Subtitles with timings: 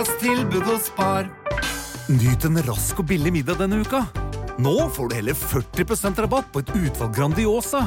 [0.00, 1.26] ukas tilbud hos Spar.
[2.08, 4.06] Nyt en rask og billig middag denne uka.
[4.60, 7.82] Nå får du heller 40% rabatt på et utvalg Grandiosa.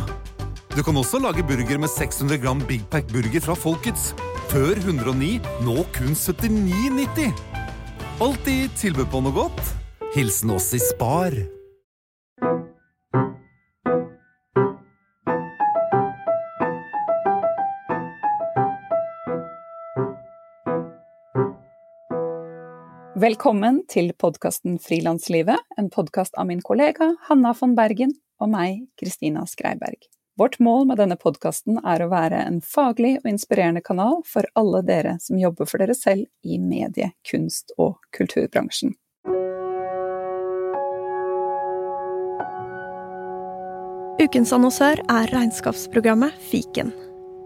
[0.75, 4.13] Du kan også lage burger med 600 gram Big Pack burger fra Folkets.
[4.51, 7.33] Før 109, nå kun 79,90.
[8.21, 9.73] Alltid tilbud på noe godt.
[10.13, 11.33] Hilsen oss i Spar.
[23.23, 28.11] Velkommen til podkasten Frilanslivet, en podkast av min kollega Hanna von Bergen
[28.43, 30.09] og meg, Kristina Skreiberg.
[30.35, 34.81] Vårt mål med denne podkasten er å være en faglig og inspirerende kanal for alle
[34.83, 38.97] dere som jobber for dere selv i medie-, kunst- og kulturbransjen.
[44.19, 46.91] Ukens annonsør er regnskapsprogrammet Fiken.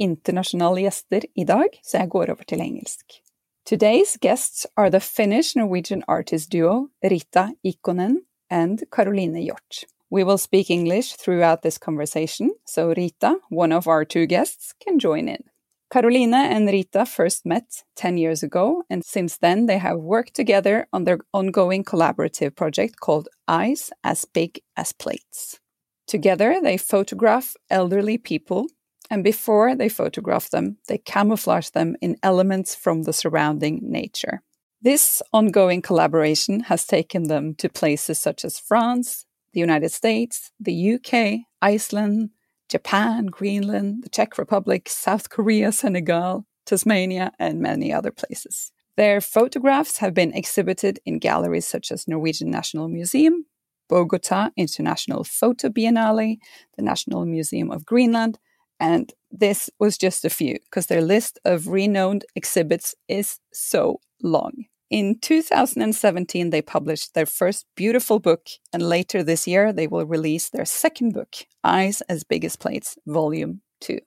[0.00, 1.44] internasjonale gjester i
[1.82, 3.20] så jeg går over til engelsk.
[3.64, 8.16] Today's guests are the Finnish-Norwegian artist duo Rita Ikonen
[8.50, 9.84] and Caroline Hjort.
[10.10, 14.98] We will speak English throughout this conversation, so Rita, one of our two guests, can
[14.98, 15.44] join in.
[15.92, 20.86] Caroline and Rita first met 10 years ago, and since then they have worked together
[20.92, 25.60] on their ongoing collaborative project called Eyes as Big as Plates.
[26.06, 28.66] Together, they photograph elderly people
[29.10, 34.42] and before they photograph them, they camouflage them in elements from the surrounding nature.
[34.80, 40.94] This ongoing collaboration has taken them to places such as France, the United States, the
[40.94, 42.30] UK, Iceland,
[42.68, 48.70] Japan, Greenland, the Czech Republic, South Korea, Senegal, Tasmania, and many other places.
[48.96, 53.46] Their photographs have been exhibited in galleries such as Norwegian National Museum,
[53.88, 56.38] Bogota International Photo Biennale,
[56.76, 58.38] the National Museum of Greenland,
[58.80, 64.64] and this was just a few, because their list of renowned exhibits is so long.
[64.90, 70.48] In 2017, they published their first beautiful book, and later this year, they will release
[70.48, 74.00] their second book, Eyes as Big as Plates, Volume 2.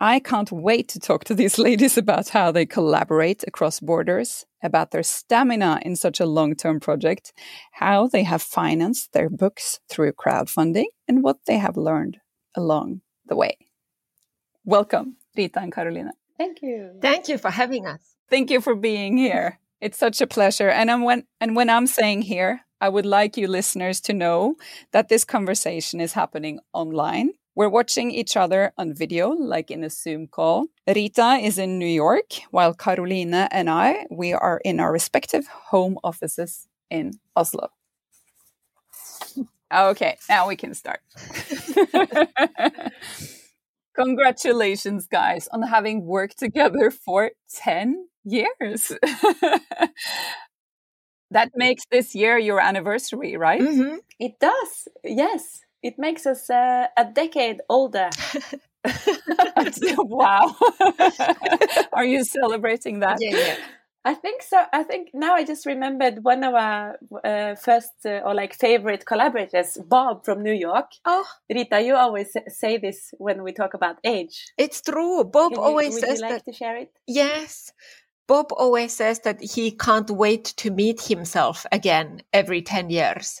[0.00, 4.90] I can't wait to talk to these ladies about how they collaborate across borders, about
[4.90, 7.32] their stamina in such a long term project,
[7.72, 12.18] how they have financed their books through crowdfunding, and what they have learned
[12.56, 13.56] along the way.
[14.64, 16.12] Welcome, Rita and Carolina.
[16.38, 16.92] Thank you.
[17.00, 18.00] Thank you for having us.
[18.30, 19.58] Thank you for being here.
[19.80, 20.68] It's such a pleasure.
[20.68, 24.56] And I'm when and when I'm saying here, I would like you listeners to know
[24.92, 27.30] that this conversation is happening online.
[27.54, 30.66] We're watching each other on video, like in a Zoom call.
[30.86, 35.98] Rita is in New York, while Carolina and I, we are in our respective home
[36.02, 37.68] offices in Oslo.
[39.74, 41.00] Okay, now we can start.
[43.94, 48.92] Congratulations, guys, on having worked together for 10 years.
[51.30, 53.60] that makes this year your anniversary, right?
[53.60, 53.98] Mm -hmm.
[54.18, 55.64] It does, yes.
[55.82, 58.08] It makes us uh, a decade older.
[59.98, 60.54] wow.
[61.92, 63.18] Are you celebrating that?
[63.20, 63.56] Yeah, yeah.
[64.04, 64.64] I think so.
[64.72, 69.06] I think now I just remembered one of our uh, first uh, or like favorite
[69.06, 70.90] collaborators, Bob from New York.
[71.04, 74.52] Oh, Rita, you always say this when we talk about age.
[74.58, 75.22] It's true.
[75.24, 76.50] Bob you, always would says you like that.
[76.50, 76.90] to share it?
[77.06, 77.72] Yes.
[78.26, 83.40] Bob always says that he can't wait to meet himself again every 10 years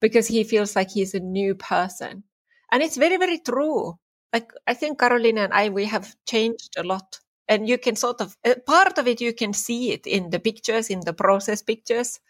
[0.00, 2.24] because he feels like he's a new person.
[2.72, 3.98] And it's very, very true.
[4.32, 7.18] Like, I think Carolina and I, we have changed a lot
[7.50, 10.38] and you can sort of uh, part of it you can see it in the
[10.38, 12.20] pictures in the process pictures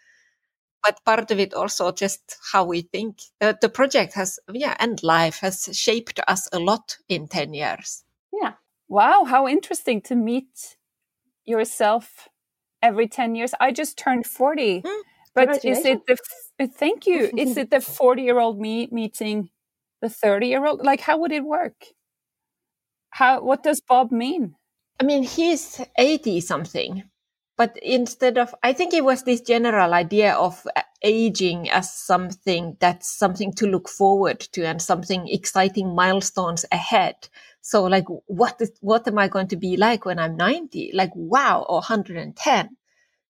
[0.83, 5.01] but part of it also just how we think uh, the project has yeah and
[5.03, 8.03] life has shaped us a lot in 10 years
[8.33, 8.53] Yeah.
[8.87, 10.77] Wow, how interesting to meet
[11.45, 12.27] yourself
[12.81, 13.53] every 10 years.
[13.59, 14.83] I just turned 40.
[14.85, 15.01] Hmm.
[15.33, 16.17] But is it the
[16.59, 17.31] uh, thank you.
[17.37, 19.49] is it the 40 year old me meeting
[20.01, 20.83] the 30 year old?
[20.83, 21.85] Like how would it work?
[23.11, 24.55] How what does Bob mean?
[24.99, 27.03] I mean, he's 80 something,
[27.57, 30.65] but instead of, I think it was this general idea of
[31.03, 37.15] aging as something that's something to look forward to and something exciting milestones ahead.
[37.61, 40.91] So like, what is, what am I going to be like when I'm 90?
[40.93, 42.77] Like, wow, or 110.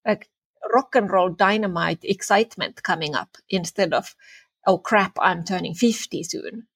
[0.06, 0.30] Like,
[0.74, 4.16] rock and roll dynamite excitement coming up instead of,
[4.68, 6.68] oh crap, I'm turning 50 soon.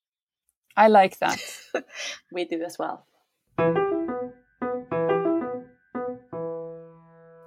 [0.76, 1.40] I like that.
[2.32, 3.06] we do as well.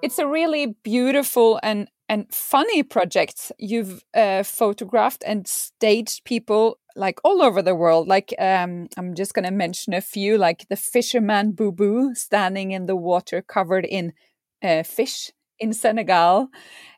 [0.08, 3.52] It's a really beautiful and and funny project.
[3.58, 8.08] You've uh, photographed and staged people like all over the world.
[8.08, 12.70] Like um, I'm just going to mention a few, like the fisherman Boo Boo standing
[12.70, 14.14] in the water covered in
[14.62, 16.49] uh, fish in Senegal,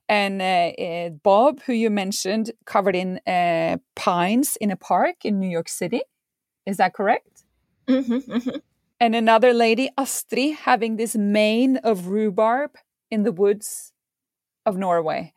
[0.09, 5.41] and uh, uh Bob, who you mentioned, covered in uh, pines in a park in
[5.41, 6.03] New York City.
[6.65, 7.43] Is that correct?
[7.89, 8.61] Mm -hmm, mm -hmm.
[9.01, 12.71] And another lady, astri having this mane of rhubarb
[13.11, 13.93] in the woods
[14.67, 15.33] of Norway.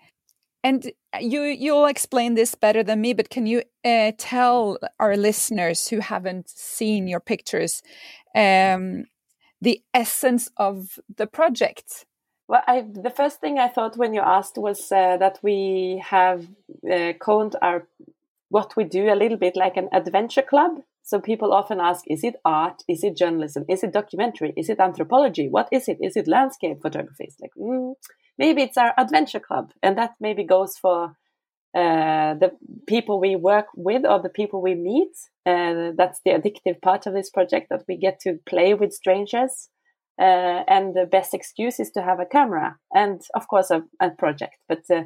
[0.64, 5.90] And you you'll explain this better than me, but can you uh, tell our listeners
[5.90, 7.82] who haven't seen your pictures
[8.34, 9.06] um,
[9.62, 12.06] the essence of the project?
[12.48, 16.48] Well, I, the first thing I thought when you asked was uh, that we have
[16.90, 17.14] uh,
[17.62, 17.88] our
[18.50, 20.84] what we do a little bit like an adventure club.
[21.04, 22.82] So people often ask, is it art?
[22.88, 23.66] Is it journalism?
[23.68, 24.54] Is it documentary?
[24.56, 25.50] Is it anthropology?
[25.50, 25.98] What is it?
[26.02, 27.26] Is it landscape photography?
[27.26, 27.94] It's like, mm,
[28.38, 29.74] maybe it's our adventure club.
[29.84, 31.18] And that maybe goes for
[31.76, 32.52] uh, the
[32.88, 35.12] people we work with or the people we meet.
[35.46, 39.70] Uh, that's the addictive part of this project that we get to play with strangers.
[40.18, 44.10] Uh, and the best excuse is to have a camera and, of course, a, a
[44.12, 44.56] project.
[44.70, 45.04] But uh,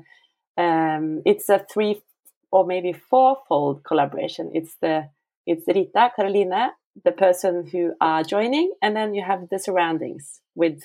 [0.61, 2.03] um, it's a three
[2.51, 4.51] or maybe fourfold collaboration.
[4.53, 5.09] It's the
[5.47, 6.71] it's Rita, Caroline,
[7.03, 10.83] the person who are joining, and then you have the surroundings with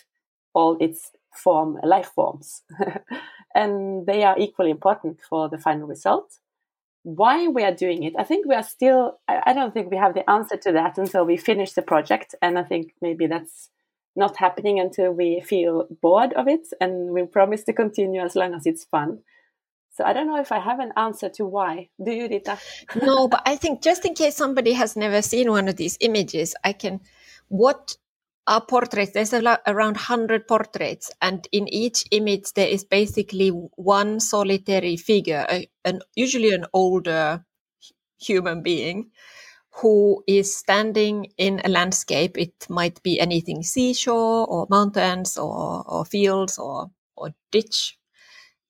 [0.55, 2.63] all its form life forms,
[3.55, 6.39] and they are equally important for the final result.
[7.03, 9.19] Why we are doing it, I think we are still.
[9.27, 12.59] I don't think we have the answer to that until we finish the project, and
[12.59, 13.71] I think maybe that's
[14.15, 18.55] not happening until we feel bored of it, and we promise to continue as long
[18.55, 19.21] as it's fun.
[19.93, 21.91] So I don't know if I have an answer to why.
[22.03, 22.59] Do you, Rita?
[23.03, 26.55] no, but I think just in case somebody has never seen one of these images,
[26.65, 27.01] I can.
[27.49, 27.97] What
[28.47, 29.13] are portraits?
[29.13, 35.47] There's lot, around 100 portraits, and in each image, there is basically one solitary figure,
[35.51, 37.45] a, an, usually an older
[38.19, 39.11] human being,
[39.75, 42.39] who is standing in a landscape.
[42.39, 47.99] It might be anything seashore, or mountains, or, or fields, or, or ditch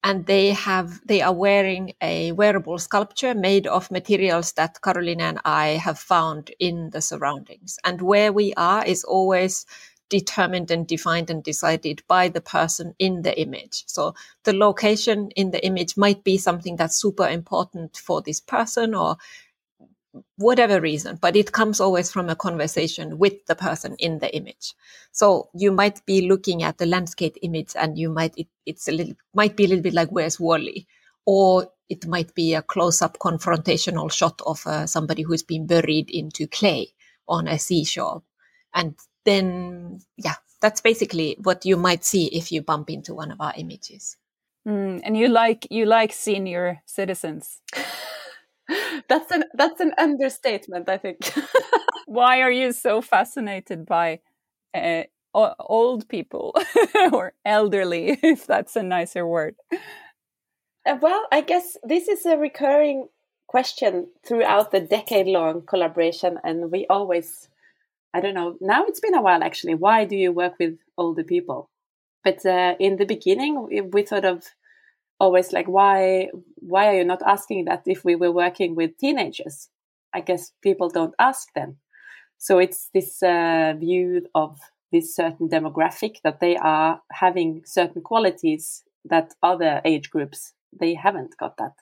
[0.04, 5.40] and they have they are wearing a wearable sculpture made of materials that Caroline and
[5.44, 7.78] I have found in the surroundings.
[7.84, 9.64] And where we are is always
[10.08, 13.84] determined and defined and decided by the person in the image.
[13.86, 14.14] So
[14.44, 19.16] the location in the image might be something that's super important for this person or
[20.36, 24.74] whatever reason, but it comes always from a conversation with the person in the image.
[25.12, 28.92] So you might be looking at the landscape image and you might, it, it's a
[28.92, 30.86] little, might be a little bit like where's Wally?
[31.24, 36.10] Or it might be a close up confrontational shot of uh, somebody who's been buried
[36.10, 36.88] into clay
[37.28, 38.22] on a seashore.
[38.74, 38.94] And
[39.24, 43.52] then, yeah, that's basically what you might see if you bump into one of our
[43.56, 44.16] images.
[44.66, 47.60] Mm, and you like you like senior citizens.
[49.08, 51.32] that's an that's an understatement, I think.
[52.06, 54.20] Why are you so fascinated by
[54.74, 55.04] uh,
[55.34, 56.54] old people
[57.12, 59.56] or elderly, if that's a nicer word?
[60.84, 63.08] Uh, well, I guess this is a recurring
[63.46, 67.48] question throughout the decade-long collaboration, and we always,
[68.12, 69.74] I don't know, now it's been a while actually.
[69.74, 71.70] Why do you work with older people?
[72.24, 74.44] But uh, in the beginning, we, we sort of
[75.18, 79.68] always like why why are you not asking that if we were working with teenagers?
[80.14, 81.78] I guess people don't ask them
[82.42, 84.58] so it's this uh, view of
[84.90, 91.36] this certain demographic that they are having certain qualities that other age groups they haven't
[91.38, 91.74] got that.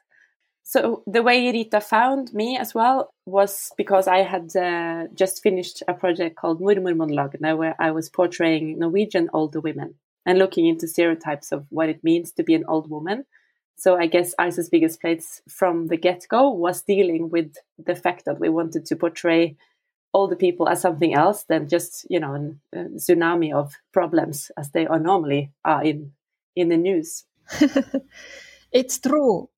[0.63, 5.83] So the way Rita found me as well was because I had uh, just finished
[5.89, 9.95] a project called Mormormonologene, where I was portraying Norwegian older women
[10.27, 13.25] and looking into stereotypes of what it means to be an old woman.
[13.77, 17.55] So I guess Eyes as Big as Plates from the get go was dealing with
[17.79, 19.57] the fact that we wanted to portray
[20.13, 24.71] all the people as something else than just you know a tsunami of problems as
[24.73, 26.13] they are normally are in
[26.57, 27.25] in the news.
[28.73, 29.49] it's true.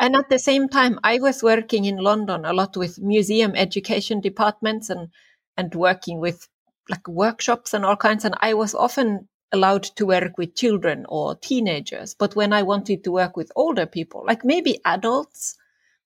[0.00, 4.20] And at the same time, I was working in London a lot with museum education
[4.20, 5.08] departments and
[5.56, 6.48] and working with
[6.88, 8.24] like workshops and all kinds.
[8.24, 12.14] And I was often allowed to work with children or teenagers.
[12.14, 15.56] But when I wanted to work with older people, like maybe adults,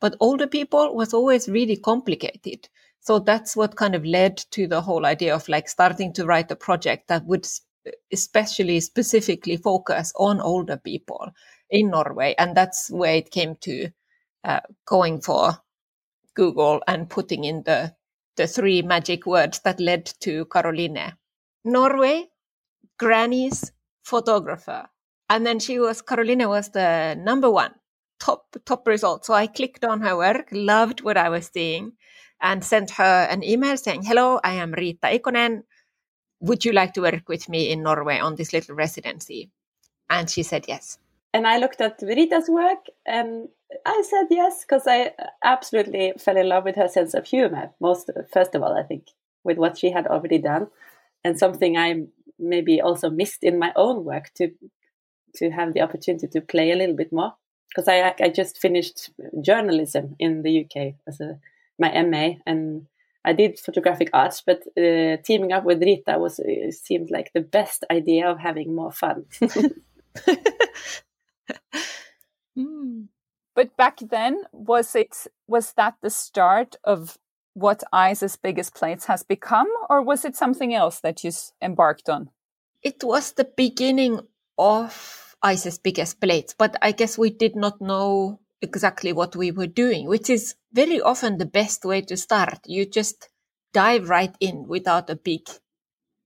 [0.01, 2.69] but older people was always really complicated.
[3.01, 6.51] So that's what kind of led to the whole idea of like starting to write
[6.51, 7.47] a project that would
[8.13, 11.33] especially specifically focus on older people
[11.71, 12.35] in Norway.
[12.39, 13.89] And that's where it came to
[14.45, 15.59] uh, going for
[16.35, 17.95] Google and putting in the,
[18.37, 21.15] the three magic words that led to Caroline.
[21.65, 22.29] Norway,
[22.99, 23.73] granny's
[24.05, 24.89] photographer.
[25.29, 27.73] And then she was, Carolina was the number one
[28.21, 29.25] top, top result.
[29.25, 31.93] So I clicked on her work, loved what I was seeing
[32.41, 35.63] and sent her an email saying, hello, I am Rita Ikonen.
[36.41, 39.51] Would you like to work with me in Norway on this little residency?
[40.11, 40.99] And she said yes.
[41.33, 43.49] And I looked at Rita's work and
[43.87, 47.71] I said yes because I absolutely fell in love with her sense of humor.
[47.81, 49.07] Most, first of all, I think,
[49.45, 50.69] with what she had already done,
[51.25, 52.05] and something I
[52.43, 54.51] maybe also missed in my own work to
[55.37, 57.35] to have the opportunity to play a little bit more.
[57.69, 61.39] Because I I just finished journalism in the UK as a
[61.79, 62.87] my MA, and
[63.25, 67.85] I did photographic arts, but uh, teaming up with Rita was seemed like the best
[67.91, 69.25] idea of having more fun.
[72.59, 73.09] mm.
[73.55, 77.19] But back then, was it was that the start of
[77.55, 81.31] what Eyes as Big as Plates has become, or was it something else that you
[81.61, 82.31] embarked on?
[82.83, 84.21] It was the beginning
[84.59, 89.37] of Eyes as Big as Plates, but I guess we did not know exactly what
[89.37, 92.61] we were doing, which is very often the best way to start.
[92.67, 93.29] You just
[93.73, 95.49] dive right in without a big,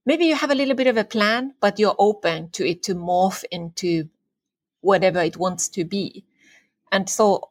[0.05, 2.95] maybe you have a little bit of a plan, but you're open to it to
[2.95, 4.09] morph into
[4.81, 6.25] whatever it wants to be.
[6.91, 7.49] And so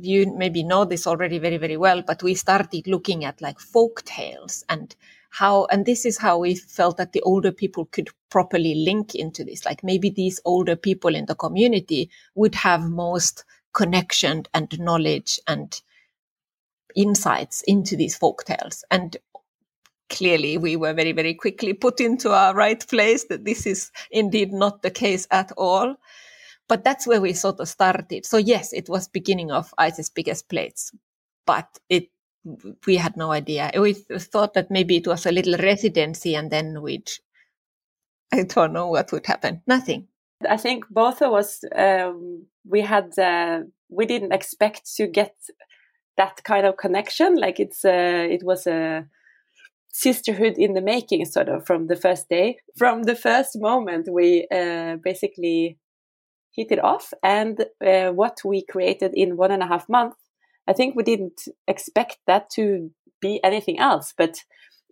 [0.00, 4.02] you maybe know this already very, very well, but we started looking at like folk
[4.04, 4.94] tales and
[5.30, 9.44] how, and this is how we felt that the older people could properly link into
[9.44, 9.64] this.
[9.64, 15.80] Like maybe these older people in the community would have most connection and knowledge and
[16.96, 18.84] insights into these folk tales.
[18.90, 19.16] And
[20.08, 24.52] clearly we were very, very quickly put into our right place that this is indeed
[24.52, 25.96] not the case at all.
[26.70, 28.24] But that's where we sort of started.
[28.24, 30.92] So yes, it was beginning of Eyes as Big as Plates,
[31.44, 32.10] but it
[32.86, 33.72] we had no idea.
[33.74, 37.10] We thought that maybe it was a little residency and then we'd
[38.32, 39.62] I don't know what would happen.
[39.66, 40.06] Nothing.
[40.48, 45.34] I think both of us um, we had uh, we didn't expect to get
[46.18, 47.34] that kind of connection.
[47.34, 49.08] Like it's uh, it was a
[49.88, 54.06] sisterhood in the making, sort of from the first day, from the first moment.
[54.08, 55.76] We uh, basically
[56.54, 57.12] hit it off.
[57.22, 60.16] And uh, what we created in one and a half months,
[60.66, 62.90] I think we didn't expect that to
[63.20, 64.14] be anything else.
[64.16, 64.38] But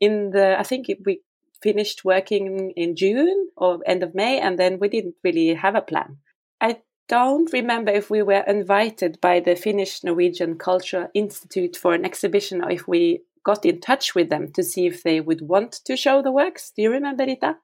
[0.00, 1.20] in the, I think we
[1.62, 5.82] finished working in June or end of May, and then we didn't really have a
[5.82, 6.18] plan.
[6.60, 12.04] I don't remember if we were invited by the Finnish Norwegian Culture Institute for an
[12.04, 15.72] exhibition or if we got in touch with them to see if they would want
[15.86, 16.70] to show the works.
[16.76, 17.56] Do you remember, Rita?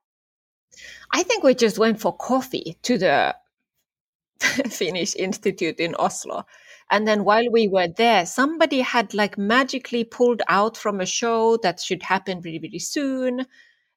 [1.12, 3.36] I think we just went for coffee to the
[4.70, 6.44] Finnish Institute in Oslo.
[6.90, 11.56] And then while we were there, somebody had like magically pulled out from a show
[11.58, 13.46] that should happen really, really soon.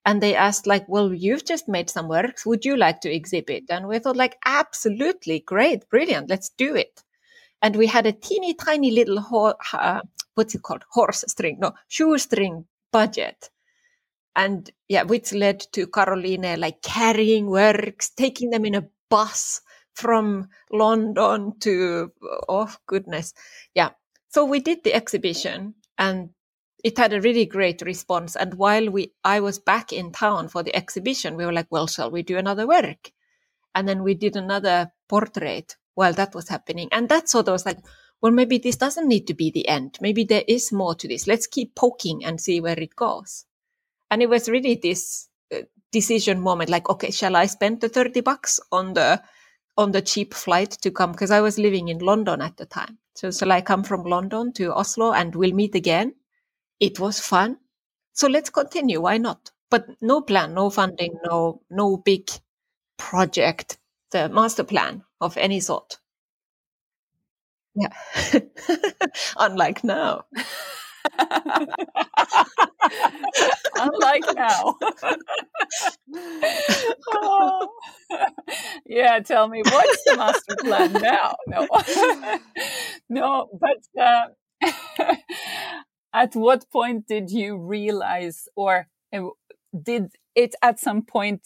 [0.06, 2.46] And they asked, like, well, you've just made some works.
[2.46, 3.66] Would you like to exhibit?
[3.70, 7.04] And we thought, like, absolutely great, brilliant, let's do it.
[7.62, 10.02] And we had a teeny tiny little, ho- uh,
[10.36, 10.86] what's it called?
[10.92, 13.50] Horse string, no, shoestring budget.
[14.36, 19.62] And yeah, which led to Caroline like carrying works, taking them in a bus
[19.98, 22.12] from London to,
[22.48, 23.34] oh goodness.
[23.74, 23.90] Yeah.
[24.30, 26.30] So we did the exhibition and
[26.84, 28.36] it had a really great response.
[28.36, 31.88] And while we, I was back in town for the exhibition, we were like, well,
[31.88, 33.12] shall we do another work?
[33.74, 36.90] And then we did another portrait while that was happening.
[36.92, 37.80] And that sort of was like,
[38.22, 39.98] well, maybe this doesn't need to be the end.
[40.00, 41.26] Maybe there is more to this.
[41.26, 43.46] Let's keep poking and see where it goes.
[44.12, 45.62] And it was really this uh,
[45.92, 49.24] decision moment, like, okay, shall I spend the 30 bucks on the
[49.78, 52.98] on the cheap flight to come because I was living in London at the time.
[53.16, 56.16] So shall I come from London to Oslo and we'll meet again?
[56.80, 57.58] It was fun.
[58.14, 59.02] So let's continue.
[59.02, 59.52] Why not?
[59.70, 62.30] But no plan, no funding, no no big
[62.98, 63.78] project,
[64.12, 66.00] the master plan of any sort.
[67.76, 67.94] Yeah.
[69.38, 70.26] Unlike now.
[73.76, 74.76] Unlike now.
[77.14, 77.70] oh.
[78.86, 81.36] Yeah, tell me what's the master plan now?
[81.48, 81.68] No,
[83.10, 84.28] no, but uh,
[86.14, 89.28] at what point did you realize, or uh,
[89.84, 91.42] did it at some point?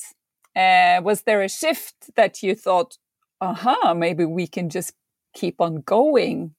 [0.56, 2.98] Uh, was there a shift that you thought,
[3.42, 4.94] "Aha, maybe we can just
[5.34, 6.54] keep on going"?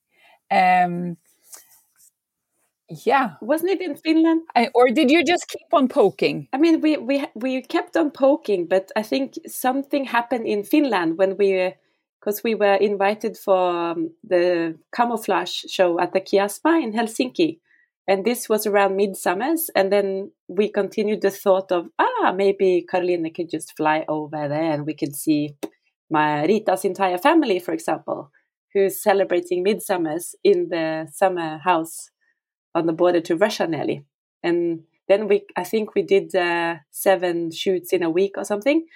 [0.50, 1.16] Um,
[3.04, 3.34] Yeah.
[3.40, 4.42] Wasn't it in Finland?
[4.54, 6.48] I, or did you just keep on poking?
[6.52, 11.16] I mean, we, we, we kept on poking, but I think something happened in Finland
[11.16, 11.74] when we,
[12.20, 17.60] because we were invited for um, the camouflage show at the Kiasma in Helsinki.
[18.06, 19.70] And this was around midsummers.
[19.74, 24.72] And then we continued the thought of, ah, maybe Caroline could just fly over there
[24.72, 25.56] and we could see
[26.10, 28.30] my Rita's entire family, for example,
[28.74, 32.10] who's celebrating midsummers in the summer house
[32.74, 33.68] on the border to Russia.
[34.42, 38.86] And then we, I think we did uh, seven shoots in a week or something.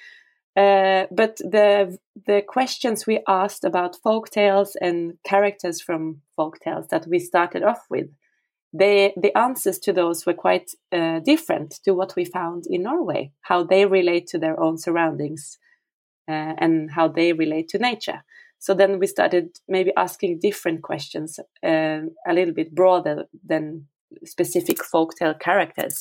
[0.57, 6.87] Uh, but the the questions we asked about folk tales and characters from folk tales
[6.89, 8.09] that we started off with,
[8.73, 13.33] they the answers to those were quite uh, different to what we found in Norway.
[13.43, 15.59] How they relate to their own surroundings,
[16.27, 18.25] uh, and how they relate to nature.
[18.59, 23.87] So then we started maybe asking different questions, uh, a little bit broader than
[24.25, 26.01] specific folktale characters,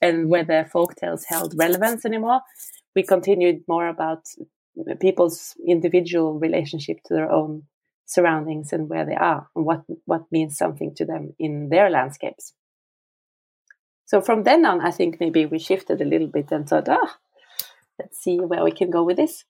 [0.00, 2.40] and whether folktales held relevance anymore.
[2.94, 4.24] We continued more about
[5.00, 7.64] people's individual relationship to their own
[8.06, 12.52] surroundings and where they are, and what what means something to them in their landscapes.
[14.04, 17.16] So from then on, I think maybe we shifted a little bit and thought, ah,
[17.98, 19.44] let's see where we can go with this.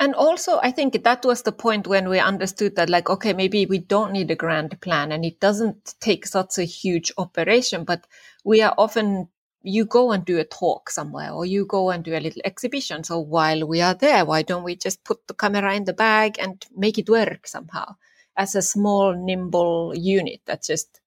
[0.00, 3.66] And also, I think that was the point when we understood that, like, okay, maybe
[3.66, 8.06] we don't need a grand plan and it doesn't take such a huge operation, but
[8.44, 9.28] we are often,
[9.62, 13.02] you go and do a talk somewhere or you go and do a little exhibition.
[13.02, 16.38] So while we are there, why don't we just put the camera in the bag
[16.38, 17.96] and make it work somehow
[18.36, 21.00] as a small, nimble unit that just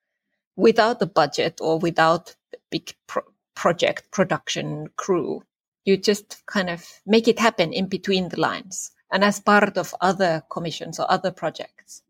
[0.57, 3.23] without a budget or without a big pro-
[3.55, 5.41] project production crew
[5.85, 9.95] you just kind of make it happen in between the lines and as part of
[10.01, 12.03] other commissions or other projects.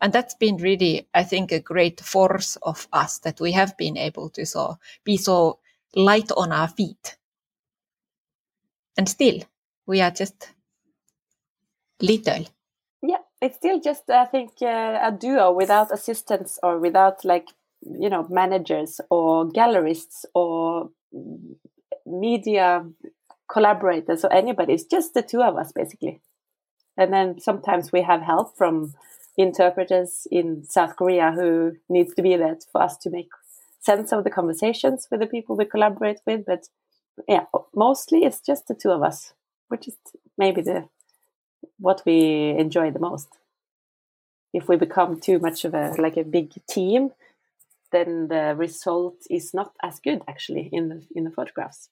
[0.00, 3.96] And that's been really, I think, a great force of us that we have been
[3.96, 5.58] able to so be so
[5.94, 7.16] light on our feet.
[8.98, 9.40] And still,
[9.86, 10.52] we are just
[12.00, 12.46] little.
[13.02, 17.48] Yeah, it's still just, I think, uh, a duo without assistants or without like,
[17.80, 20.90] you know, managers or gallerists or
[22.06, 22.86] media
[23.50, 24.74] collaborators or anybody.
[24.74, 26.20] It's just the two of us basically.
[26.96, 28.94] And then sometimes we have help from
[29.36, 33.28] interpreters in South Korea who needs to be there for us to make
[33.80, 36.44] sense of the conversations with the people we collaborate with.
[36.46, 36.68] But
[37.28, 39.34] yeah, mostly it's just the two of us,
[39.68, 39.96] which is
[40.38, 40.88] maybe the
[41.78, 43.28] what we enjoy the most.
[44.52, 47.10] If we become too much of a like a big team,
[47.92, 51.90] then the result is not as good actually in the in the photographs.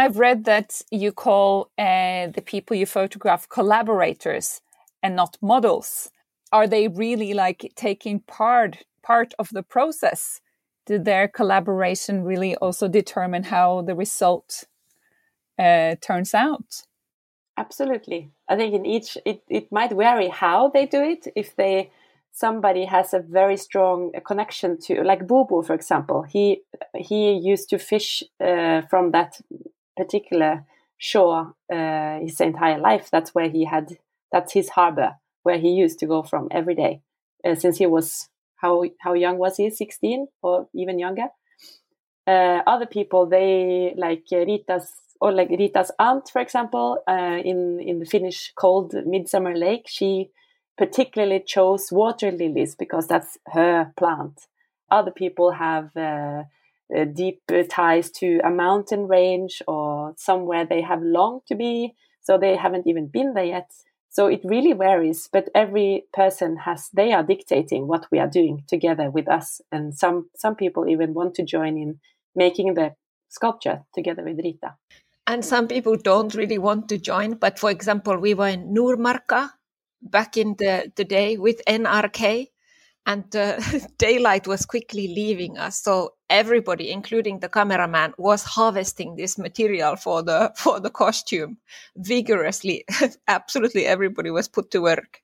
[0.00, 4.60] I've read that you call uh, the people you photograph collaborators
[5.02, 6.10] and not models.
[6.52, 10.40] Are they really like taking part part of the process?
[10.86, 14.64] Did their collaboration really also determine how the result
[15.58, 16.82] uh, turns out?
[17.56, 18.30] Absolutely.
[18.48, 21.26] I think in each it, it might vary how they do it.
[21.36, 21.90] If they
[22.32, 26.62] somebody has a very strong connection to like Bubu, for example, he
[26.96, 29.40] he used to fish uh, from that
[29.96, 30.64] particular
[30.98, 33.08] shore uh, his entire life.
[33.10, 33.98] That's where he had,
[34.32, 37.00] that's his harbor where he used to go from every day
[37.44, 39.70] uh, since he was, how, how young was he?
[39.70, 41.28] 16 or even younger?
[42.26, 47.98] Uh, other people, they like Rita's, or like Rita's aunt, for example, uh, in, in
[47.98, 50.30] the Finnish cold midsummer lake, she
[50.76, 54.46] particularly chose water lilies because that's her plant.
[54.90, 55.90] Other people have
[56.94, 61.94] uh, uh, deep ties to a mountain range or somewhere they have longed to be,
[62.20, 63.70] so they haven't even been there yet.
[64.08, 68.64] So it really varies, but every person has they are dictating what we are doing
[68.66, 72.00] together with us, and some some people even want to join in
[72.34, 72.94] making the
[73.28, 74.74] sculpture together with Rita.
[75.26, 79.50] And some people don't really want to join, but for example, we were in Nordmarka
[80.02, 82.48] back in the, the day with NRK,
[83.06, 83.60] and uh,
[83.98, 85.80] daylight was quickly leaving us.
[85.82, 91.58] So everybody, including the cameraman, was harvesting this material for the for the costume
[91.96, 92.84] vigorously.
[93.28, 95.20] Absolutely, everybody was put to work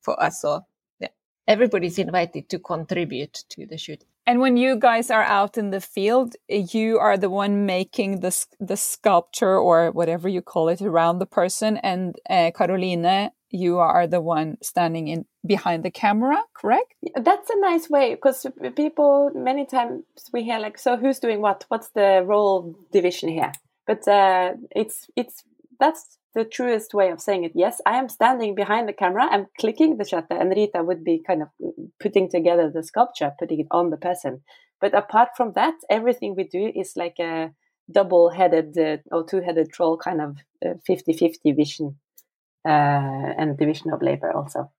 [0.00, 0.42] for us.
[0.42, 0.62] So
[1.00, 1.08] yeah,
[1.46, 4.04] everybody's invited to contribute to the shoot.
[4.26, 8.36] And when you guys are out in the field, you are the one making the
[8.60, 14.06] the sculpture or whatever you call it around the person, and uh, Caroline you are
[14.06, 19.64] the one standing in behind the camera correct that's a nice way because people many
[19.64, 23.52] times we hear like so who's doing what what's the role division here
[23.88, 25.42] but uh, it's it's
[25.80, 27.52] that's the truest way of saying it.
[27.54, 31.22] Yes, I am standing behind the camera, I'm clicking the shutter, and Rita would be
[31.26, 31.48] kind of
[31.98, 34.42] putting together the sculpture, putting it on the person.
[34.80, 37.50] But apart from that, everything we do is like a
[37.90, 40.36] double headed uh, or two headed troll kind of
[40.86, 41.96] 50 uh, 50 vision
[42.70, 44.70] and division of labor also.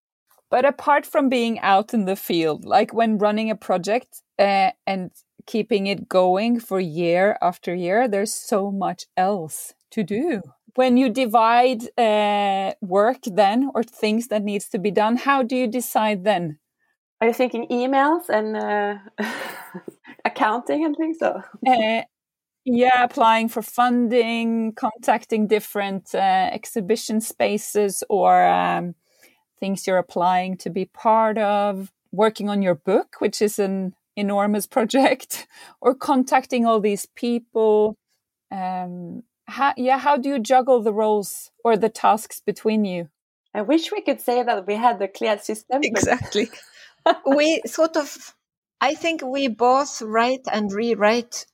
[0.49, 5.11] But apart from being out in the field, like when running a project uh, and
[5.45, 10.41] keeping it going for year after year, there's so much else to do.
[10.75, 15.55] When you divide uh, work then or things that needs to be done, how do
[15.55, 16.59] you decide then?
[17.21, 18.95] Are you thinking emails and uh,
[20.25, 21.17] accounting and things?
[21.19, 21.41] So?
[21.67, 22.03] Uh,
[22.71, 28.95] yeah, applying for funding, contacting different uh, exhibition spaces or um,
[29.59, 34.67] things you're applying to be part of, working on your book, which is an enormous
[34.75, 35.47] project,
[35.81, 37.97] or contacting all these people.
[38.51, 43.09] Um, how, yeah, how do you juggle the roles or the tasks between you?
[43.53, 45.81] I wish we could say that we had the clear system.
[45.83, 46.49] Exactly.
[47.25, 48.35] we sort of,
[48.79, 51.47] I think we both write and rewrite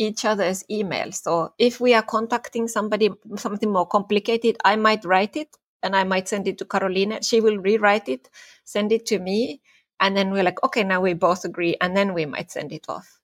[0.00, 1.22] each other's emails.
[1.22, 6.04] So if we are contacting somebody, something more complicated, I might write it and I
[6.04, 7.20] might send it to Caroline.
[7.22, 8.30] She will rewrite it,
[8.64, 9.60] send it to me.
[10.00, 11.76] And then we're like, okay, now we both agree.
[11.82, 13.20] And then we might send it off.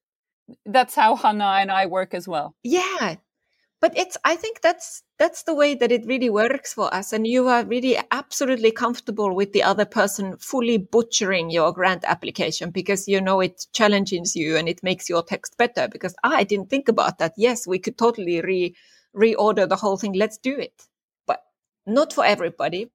[0.67, 2.55] That's how Hannah and I work as well.
[2.63, 3.17] Yeah.
[3.81, 7.13] But it's, I think that's, that's the way that it really works for us.
[7.13, 12.71] And you are really absolutely comfortable with the other person fully butchering your grant application
[12.71, 16.45] because you know it challenges you and it makes your text better because ah, I
[16.45, 17.33] didn't think about that.
[17.37, 18.75] Yes, we could totally re,
[19.17, 20.13] reorder the whole thing.
[20.13, 20.83] Let's do it
[21.27, 21.41] But
[21.87, 22.91] not for everybody.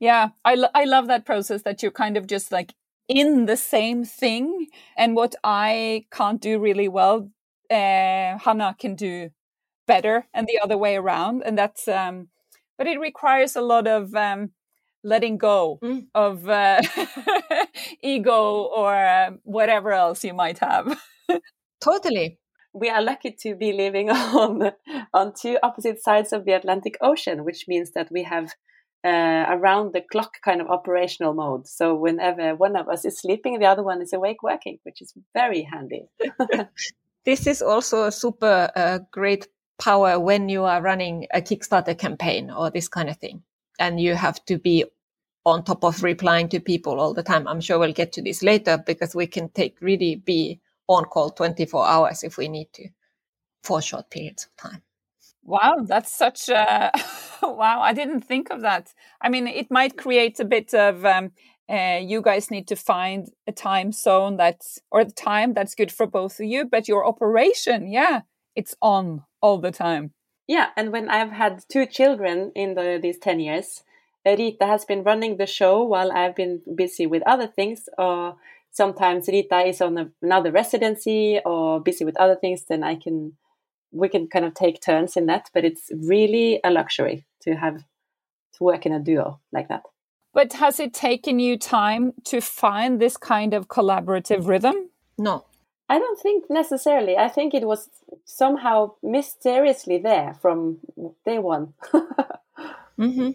[0.00, 2.72] Yeah, I, I love that process that you're kind of just like
[3.08, 4.68] in the same thing.
[4.96, 7.30] And what I can't do really well,
[7.68, 9.30] uh, Hannah can do
[9.88, 11.42] better and the other way around.
[11.44, 12.28] And that's, um,
[12.76, 14.50] but it requires a lot of um,
[15.02, 16.06] letting go mm.
[16.14, 16.80] of uh,
[18.02, 20.96] ego or uh, whatever else you might have.
[21.80, 22.38] totally
[22.72, 24.10] we are lucky to be living
[24.44, 24.72] on
[25.12, 28.52] on two opposite sides of the Atlantic Ocean, which means that we have
[29.04, 31.66] uh, around the clock kind of operational mode.
[31.66, 35.14] So whenever one of us is sleeping, the other one is awake working, which is
[35.34, 36.08] very handy.
[37.24, 39.46] this is also a super uh, great
[39.78, 43.42] power when you are running a Kickstarter campaign or this kind of thing,
[43.78, 44.84] and you have to be
[45.44, 47.48] on top of replying to people all the time.
[47.48, 51.30] I'm sure we'll get to this later because we can take really be on call
[51.30, 52.88] 24 hours if we need to
[53.62, 54.82] for short periods of time.
[55.42, 56.90] Wow, that's such a
[57.42, 57.80] wow.
[57.80, 58.92] I didn't think of that.
[59.20, 61.32] I mean, it might create a bit of um,
[61.70, 65.92] uh, you guys need to find a time zone that's or the time that's good
[65.92, 68.22] for both of you, but your operation, yeah,
[68.56, 70.12] it's on all the time.
[70.46, 73.84] Yeah, and when I've had two children in the, these 10 years,
[74.26, 77.88] uh, Rita has been running the show while I've been busy with other things.
[77.98, 78.36] Or
[78.70, 83.36] sometimes Rita is on a, another residency or busy with other things, then I can
[83.90, 85.50] we can kind of take turns in that.
[85.54, 87.84] But it's really a luxury to have
[88.54, 89.82] to work in a duo like that.
[90.34, 94.90] But has it taken you time to find this kind of collaborative rhythm?
[95.16, 95.44] No.
[95.88, 97.16] I don't think necessarily.
[97.16, 97.88] I think it was
[98.24, 100.78] somehow mysteriously there from
[101.24, 101.74] day one.
[102.98, 103.30] mm-hmm.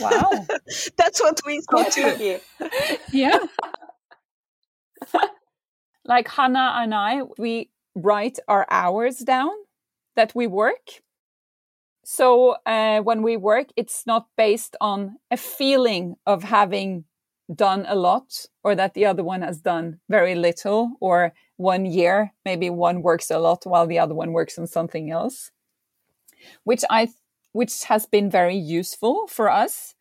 [0.00, 0.46] Wow.
[0.96, 2.40] That's what we thought too.
[3.12, 3.38] yeah
[6.04, 9.52] like Hannah and I, we write our hours down
[10.16, 11.02] that we work.
[12.04, 17.04] So uh, when we work, it's not based on a feeling of having
[17.54, 22.32] done a lot or that the other one has done very little or one year,
[22.44, 25.50] maybe one works a lot while the other one works on something else,
[26.64, 27.08] which I,
[27.52, 29.94] which has been very useful for us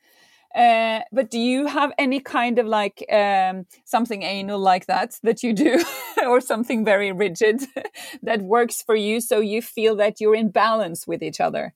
[0.56, 5.44] uh, but do you have any kind of like um, something anal like that that
[5.44, 5.84] you do,
[6.28, 7.62] or something very rigid
[8.24, 11.74] that works for you, so you feel that you're in balance with each other?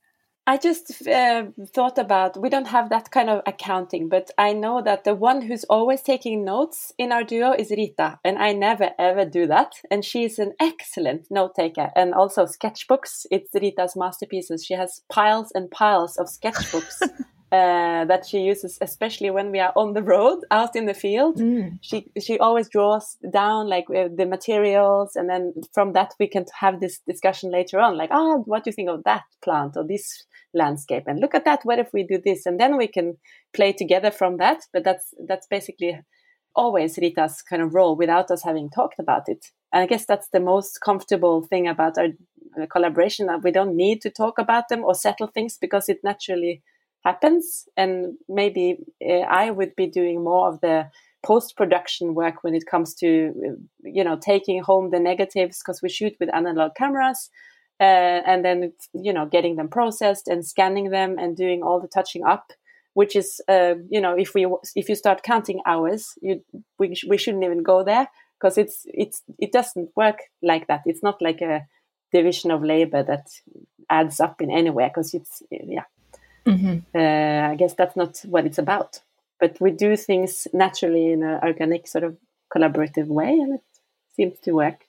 [0.47, 4.79] I just uh, thought about we don't have that kind of accounting, but I know
[4.83, 8.91] that the one who's always taking notes in our duo is Rita, and I never
[8.99, 9.73] ever do that.
[9.89, 13.25] And she's an excellent note taker and also sketchbooks.
[13.31, 14.63] It's Rita's masterpieces.
[14.63, 17.01] She has piles and piles of sketchbooks
[17.51, 21.37] uh, that she uses, especially when we are on the road out in the field.
[21.37, 21.79] Mm.
[21.81, 26.45] She she always draws down like uh, the materials, and then from that we can
[26.59, 29.83] have this discussion later on, like, oh, what do you think of that plant or
[29.87, 30.25] this
[30.55, 31.03] landscape?
[31.05, 31.59] And look at that.
[31.63, 32.47] What if we do this?
[32.47, 33.17] And then we can
[33.53, 34.61] play together from that.
[34.73, 35.99] But that's that's basically
[36.55, 39.45] always Rita's kind of role without us having talked about it.
[39.73, 42.07] and I guess that's the most comfortable thing about our
[42.67, 46.63] collaboration that we don't need to talk about them or settle things because it naturally
[47.03, 47.67] happens.
[47.75, 50.89] And maybe uh, I would be doing more of the
[51.25, 55.89] post production work when it comes to, you know, taking home the negatives because we
[55.89, 57.29] shoot with analog cameras.
[57.79, 61.89] Uh, and then you know getting them processed and scanning them and doing all the
[61.89, 62.53] touching up
[62.93, 66.41] which is uh, you know if we if you start counting hours you
[66.79, 68.07] we, we shouldn't even go there
[68.39, 70.81] because it's it's it doesn't work like that.
[70.85, 71.65] It's not like a
[72.13, 73.27] division of labor that
[73.89, 75.83] adds up in anywhere because it's yeah.
[76.45, 76.77] Mm-hmm.
[76.93, 79.01] uh, i guess that's not what it's about.
[79.39, 82.17] But we do things naturally in an organic sort of
[82.55, 83.61] collaborative way and it
[84.15, 84.85] seems to work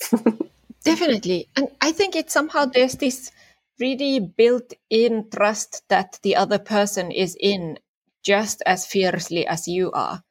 [0.84, 3.30] definitely and i think it's somehow there's this
[3.78, 7.78] really built in trust that the other person is in
[8.24, 10.22] just as fiercely as you are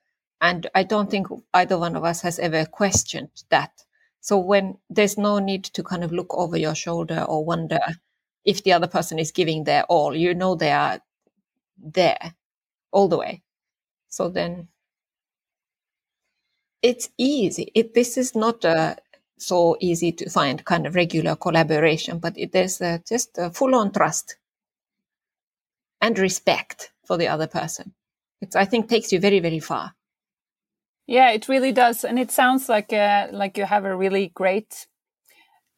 [0.41, 3.71] and i don't think either one of us has ever questioned that
[4.19, 7.79] so when there's no need to kind of look over your shoulder or wonder
[8.47, 11.01] if the other person is giving their all, you know they are
[11.77, 12.33] there
[12.91, 13.43] all the way.
[14.09, 14.69] So then
[16.81, 17.71] it's easy.
[17.75, 18.97] It, this is not a
[19.37, 24.37] so easy to find kind of regular collaboration, but it is just full on trust
[26.01, 27.93] and respect for the other person.
[28.41, 29.93] It's, I think, takes you very, very far.
[31.07, 34.87] Yeah, it really does, and it sounds like uh, like you have a really great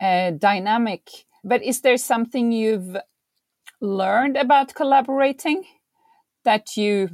[0.01, 1.09] uh, dynamic.
[1.43, 2.97] But is there something you've
[3.79, 5.65] learned about collaborating
[6.45, 7.09] that you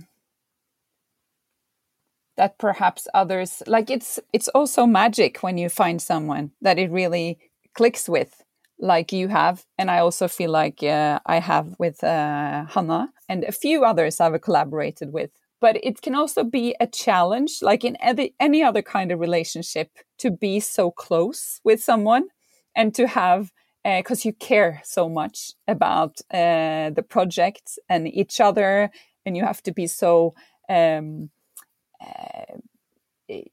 [2.38, 7.38] that perhaps others like it's it's also magic when you find someone that it really
[7.74, 8.44] clicks with
[8.80, 9.66] like you have.
[9.78, 14.20] And i also feel like uh, i have with uh, hannah and a few others
[14.20, 15.32] i've collaborated with.
[15.62, 17.96] But it can also be a challenge like in
[18.40, 22.26] any other kind of relationship to be so close with someone
[22.76, 23.52] and to have
[23.84, 28.90] because uh, you care so much about uh, the project and each other
[29.26, 30.34] and you have to be so
[30.70, 31.30] um,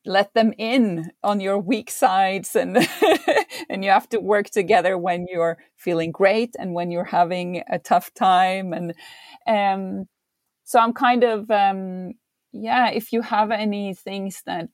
[0.04, 2.76] let them in on your weak sides and
[3.70, 7.78] and you have to work together when you're feeling great and when you're having a
[7.78, 8.72] tough time.
[8.74, 8.94] And
[9.46, 10.06] um,
[10.64, 12.12] so i'm kind of um
[12.52, 14.68] yeah if you have any things that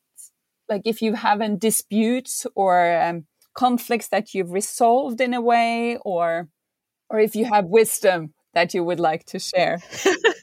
[0.68, 5.98] like if you have any disputes or um, conflicts that you've resolved in a way
[6.02, 6.48] or
[7.10, 9.78] or if you have wisdom that you would like to share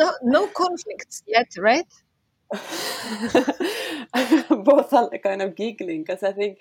[0.00, 1.92] no no conflicts yet right
[4.68, 6.58] both are kind of giggling because i think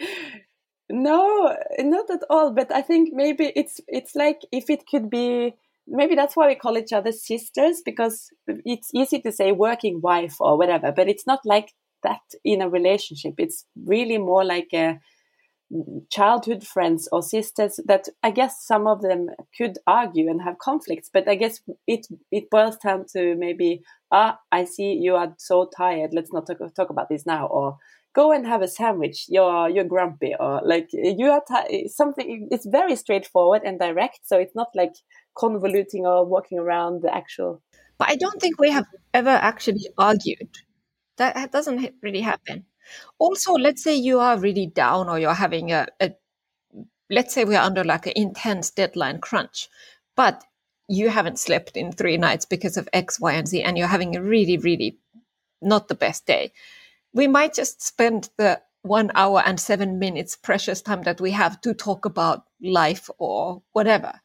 [0.90, 2.52] no, not at all.
[2.52, 5.54] But I think maybe it's it's like if it could be
[5.88, 10.36] maybe that's why we call each other sisters because it's easy to say working wife
[10.40, 11.74] or whatever, but it's not like
[12.04, 13.36] that in a relationship.
[13.38, 15.00] It's really more like a
[16.10, 21.10] childhood friends or sisters that I guess some of them could argue and have conflicts,
[21.12, 25.70] but I guess it it boils down to maybe ah I see you are so
[25.76, 26.12] tired.
[26.14, 27.78] Let's not talk, talk about this now or
[28.18, 32.66] go and have a sandwich you're you're grumpy or like you are t- something it's
[32.66, 34.96] very straightforward and direct so it's not like
[35.38, 37.62] convoluting or walking around the actual
[38.00, 40.50] but i don't think we have ever actually argued
[41.18, 42.66] that doesn't really happen
[43.20, 46.12] also let's say you are really down or you're having a, a
[47.10, 49.70] let's say we're under like an intense deadline crunch
[50.16, 50.44] but
[50.90, 54.16] you haven't slept in three nights because of x y and z and you're having
[54.16, 54.98] a really really
[55.62, 56.52] not the best day.
[57.14, 61.60] We might just spend the one hour and seven minutes precious time that we have
[61.62, 64.22] to talk about life or whatever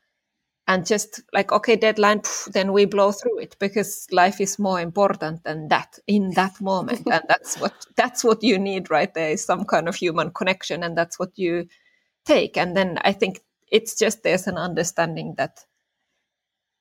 [0.73, 4.81] and just like okay deadline pff, then we blow through it because life is more
[4.81, 7.07] important than that in that moment.
[7.07, 9.13] And that's what that's what you need right?
[9.13, 11.69] There is some kind of human connection and that's what you
[12.25, 12.57] take.
[12.57, 15.65] And then i think it's just there's an understanding that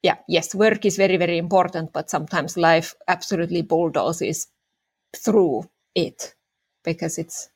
[0.03, 4.47] yeah yes work is very very important but sometimes life absolutely bulldozes
[5.15, 5.63] through
[5.95, 6.35] it
[6.83, 7.49] because it's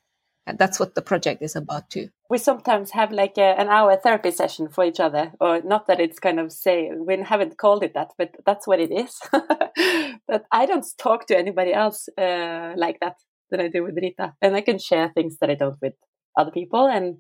[0.54, 2.10] that's what the project is about too.
[2.30, 6.00] We sometimes have like a, an hour therapy session for each other, or not that
[6.00, 9.20] it's kind of say we haven't called it that, but that's what it is.
[10.28, 13.16] but I don't talk to anybody else uh, like that
[13.50, 15.94] than I do with Rita, and I can share things that I don't with
[16.38, 16.88] other people.
[16.88, 17.18] And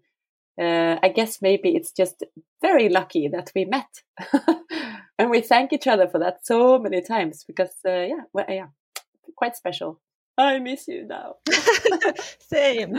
[0.61, 2.23] uh, I guess maybe it's just
[2.61, 3.89] very lucky that we met,
[5.19, 8.67] and we thank each other for that so many times because uh, yeah, well, yeah,
[9.35, 9.99] quite special.
[10.37, 11.35] I miss you now.
[12.39, 12.97] Same.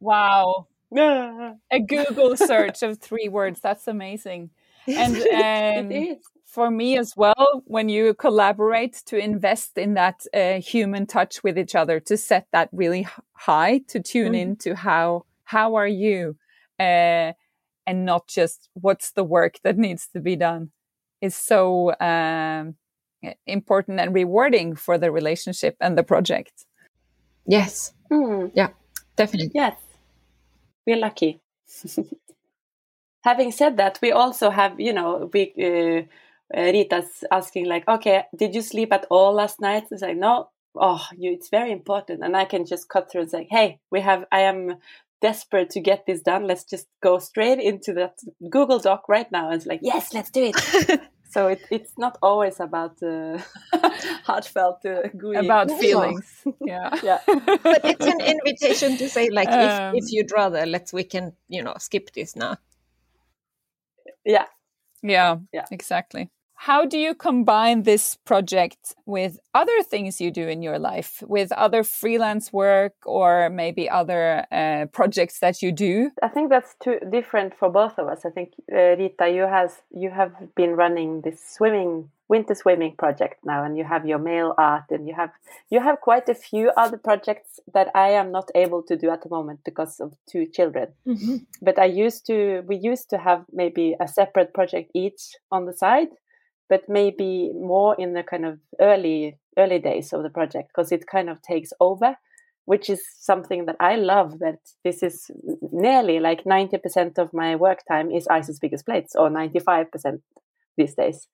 [0.00, 0.68] Wow.
[0.96, 3.60] A Google search of three words.
[3.60, 4.50] That's amazing.
[4.86, 6.16] And um,
[6.56, 11.58] for me as well when you collaborate to invest in that uh, human touch with
[11.58, 14.40] each other to set that really high to tune mm.
[14.40, 16.34] into how how are you
[16.80, 17.32] uh,
[17.86, 20.70] and not just what's the work that needs to be done
[21.20, 22.74] is so um,
[23.46, 26.66] important and rewarding for the relationship and the project
[27.46, 28.50] yes mm.
[28.54, 28.68] yeah
[29.16, 29.76] definitely yes
[30.86, 31.40] we're lucky
[33.24, 36.02] having said that we also have you know we uh,
[36.54, 39.84] uh, Rita's asking like, okay, did you sleep at all last night?
[39.90, 40.50] It's like, no.
[40.78, 42.22] Oh, you, it's very important.
[42.22, 44.76] And I can just cut through and say, hey, we have, I am
[45.22, 46.46] desperate to get this done.
[46.46, 48.18] Let's just go straight into that
[48.50, 49.46] Google Doc right now.
[49.46, 51.00] And it's like, yes, let's do it.
[51.28, 53.38] so it, it's not always about uh,
[54.24, 55.02] heartfelt uh,
[55.36, 56.44] about feelings.
[56.64, 56.90] Yeah.
[57.02, 57.18] Yeah.
[57.26, 61.32] But it's an invitation to say like um, if, if you'd rather let's we can
[61.48, 62.56] you know skip this now.
[64.24, 64.46] Yeah.
[65.02, 65.66] Yeah yeah.
[65.70, 71.22] exactly how do you combine this project with other things you do in your life,
[71.26, 76.10] with other freelance work or maybe other uh, projects that you do?
[76.22, 78.24] I think that's too different for both of us.
[78.24, 83.36] I think uh, Rita, you has you have been running this swimming winter swimming project
[83.44, 85.30] now and you have your mail art and you have
[85.70, 89.22] you have quite a few other projects that I am not able to do at
[89.22, 90.88] the moment because of two children.
[91.06, 91.36] Mm-hmm.
[91.62, 95.72] But I used to we used to have maybe a separate project each on the
[95.72, 96.08] side
[96.68, 101.06] but maybe more in the kind of early early days of the project because it
[101.06, 102.16] kind of takes over
[102.66, 105.30] which is something that I love that this is
[105.72, 109.86] nearly like 90% of my work time is Eyes as Big as Plates or 95%
[110.76, 111.28] these days.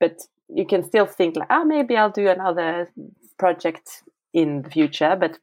[0.00, 2.90] But you can still think like ah maybe I'll do another
[3.38, 5.38] project in the future but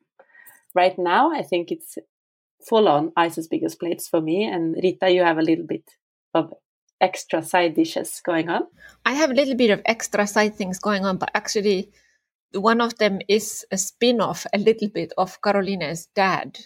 [0.74, 1.98] right now I think it's
[2.68, 5.66] full on Eyes as Big as Plates for me and Rita you have a little
[5.68, 5.84] bit
[6.34, 6.54] of
[7.04, 8.64] extra side dishes going on?
[9.06, 11.92] I have a little bit of extra side things going on, but actually,
[12.54, 16.58] one of them is a spin off a little bit of Carolina's dad.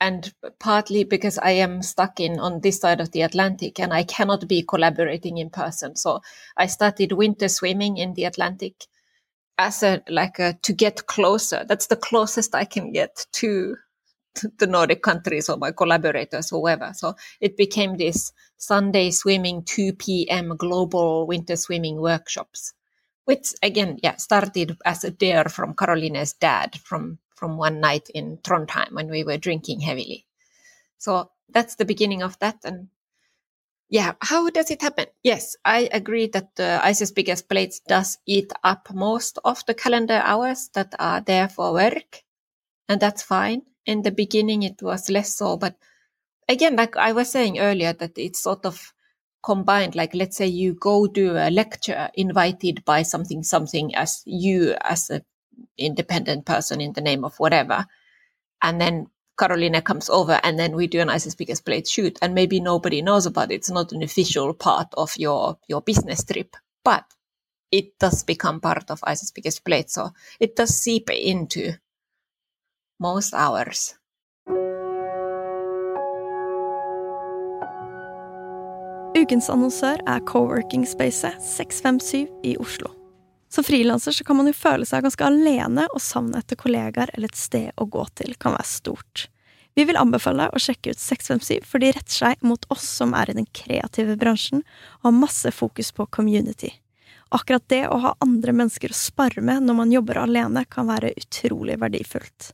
[0.00, 4.02] And partly because I am stuck in on this side of the Atlantic and I
[4.04, 5.94] cannot be collaborating in person.
[5.96, 6.20] So
[6.56, 8.86] I started winter swimming in the Atlantic
[9.58, 11.66] as a like a to get closer.
[11.68, 13.76] That's the closest I can get to
[14.58, 16.92] the Nordic countries or my collaborators or whoever.
[16.94, 20.56] So it became this Sunday swimming 2 p.m.
[20.56, 22.72] global winter swimming workshops,
[23.24, 28.38] which again, yeah, started as a dare from Caroline's dad from, from one night in
[28.38, 30.26] Trondheim when we were drinking heavily.
[30.98, 32.58] So that's the beginning of that.
[32.64, 32.88] And
[33.88, 35.06] yeah, how does it happen?
[35.22, 39.64] Yes, I agree that the Eyes as Big as Plates does eat up most of
[39.66, 42.22] the calendar hours that are there for work.
[42.88, 45.76] And that's fine in the beginning it was less so but
[46.48, 48.92] again like i was saying earlier that it's sort of
[49.42, 54.74] combined like let's say you go do a lecture invited by something something as you
[54.82, 55.22] as a
[55.78, 57.86] independent person in the name of whatever
[58.62, 59.06] and then
[59.40, 62.34] Carolina comes over and then we do an Eyes as Big as Plate shoot and
[62.34, 63.54] maybe nobody knows about it.
[63.54, 67.04] It's not an official part of your, your business trip, but
[67.72, 69.88] it does become part of Eyes as Big as Plate.
[69.88, 71.72] So it does seep into
[73.00, 73.94] most hours.
[79.16, 82.92] Ukens annonsør er coworking spacet 657 i Oslo.
[83.50, 87.40] Som frilanser kan man jo føle seg ganske alene, og savnet etter kollegaer eller et
[87.40, 89.26] sted å gå til kan være stort.
[89.74, 93.16] Vi vil anbefale deg å sjekke ut 657, for de retter seg mot oss som
[93.18, 94.62] er i den kreative bransjen
[95.00, 96.70] og har masse fokus på community.
[97.34, 101.14] Akkurat det å ha andre mennesker å spare med når man jobber alene, kan være
[101.18, 102.52] utrolig verdifullt.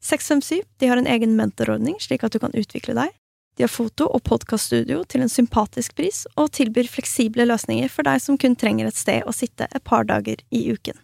[0.00, 3.14] 657 de har en egen mentorordning, slik at du kan utvikle deg.
[3.58, 8.22] De har foto- og podkaststudio til en sympatisk pris, og tilbyr fleksible løsninger for deg
[8.22, 10.94] som kun trenger et sted å sitte et par dager i uken.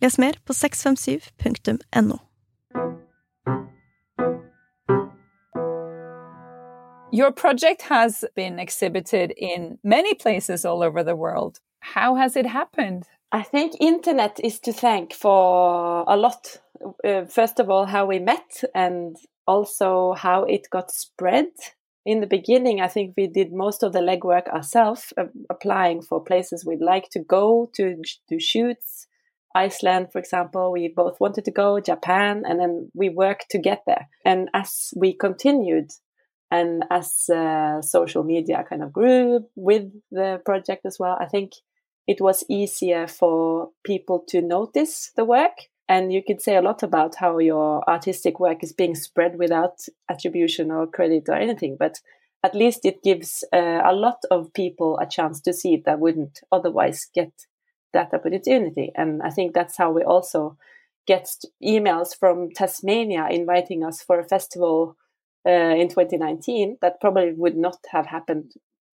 [0.00, 2.20] Les mer på 657.no.
[7.10, 11.60] Your project has been exhibited in many places all over the world.
[11.80, 13.04] How has it happened?
[13.34, 16.58] I think internet is to thank for a lot.
[17.04, 21.48] Uh, first of all, how we met and also how it got spread.
[22.06, 26.22] In the beginning, I think we did most of the legwork ourselves, uh, applying for
[26.22, 27.96] places we'd like to go to
[28.28, 29.08] do shoots.
[29.52, 33.82] Iceland, for example, we both wanted to go, Japan, and then we worked to get
[33.84, 34.06] there.
[34.24, 35.90] And as we continued,
[36.52, 41.50] and as uh, social media kind of grew with the project as well, I think
[42.06, 45.68] it was easier for people to notice the work.
[45.88, 49.80] And you could say a lot about how your artistic work is being spread without
[50.10, 51.76] attribution or credit or anything.
[51.78, 52.00] But
[52.42, 56.00] at least it gives uh, a lot of people a chance to see it that
[56.00, 57.32] wouldn't otherwise get
[57.92, 58.92] that opportunity.
[58.94, 60.56] And I think that's how we also
[61.06, 61.28] get
[61.62, 64.96] emails from Tasmania inviting us for a festival
[65.46, 68.52] uh, in 2019 that probably would not have happened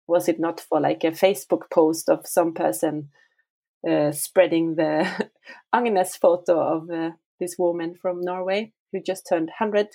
[0.07, 3.11] was it not for like a Facebook post of some person
[3.88, 5.07] uh, spreading the
[5.72, 9.88] Agnes photo of uh, this woman from Norway who just turned 100.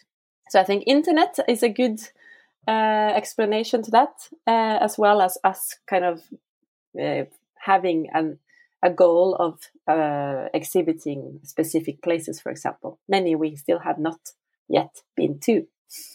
[0.50, 2.00] So I think internet is a good
[2.68, 4.14] uh, explanation to that,
[4.48, 6.22] uh, as well as us kind of
[7.02, 7.26] uh,
[7.58, 8.40] having an,
[8.84, 13.00] a goal of uh, exhibiting specific places, for example.
[13.08, 14.20] Many we still have not
[14.68, 15.66] yet been to.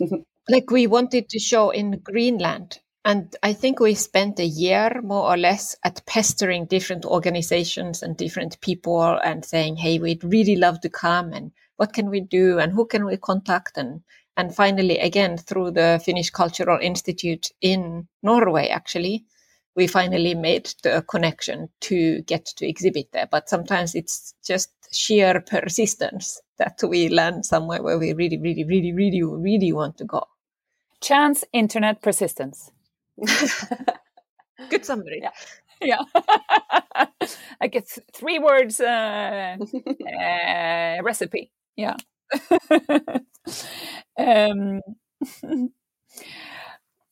[0.48, 2.80] like we wanted to show in Greenland.
[3.04, 8.16] And I think we spent a year more or less at pestering different organizations and
[8.16, 12.58] different people and saying, hey, we'd really love to come and what can we do
[12.58, 13.76] and who can we contact?
[13.76, 14.02] And
[14.36, 19.26] and finally again through the Finnish Cultural Institute in Norway actually
[19.76, 23.28] we finally made the connection to get to exhibit there.
[23.28, 28.92] But sometimes it's just sheer persistence that we land somewhere where we really really really
[28.92, 30.24] really really want to go.
[31.00, 32.70] Chance internet persistence
[34.70, 35.30] good summary yeah
[35.80, 37.26] yeah
[37.60, 41.96] i get three words uh, uh, recipe yeah
[44.18, 44.80] um,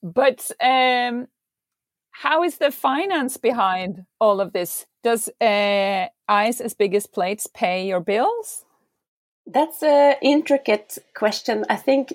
[0.03, 1.29] but um,
[2.11, 4.87] how is the finance behind all of this?
[5.03, 8.65] Does uh, Eyes as Big as Plates pay your bills?
[9.47, 11.65] That's an intricate question.
[11.69, 12.15] I think,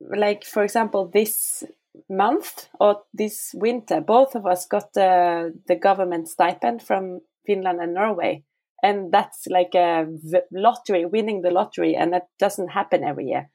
[0.00, 1.64] like, for example, this
[2.08, 7.94] month or this winter, both of us got the, the government stipend from Finland and
[7.94, 8.44] Norway.
[8.82, 10.06] And that's like a
[10.52, 13.50] lottery winning the lottery and that doesn't happen every year.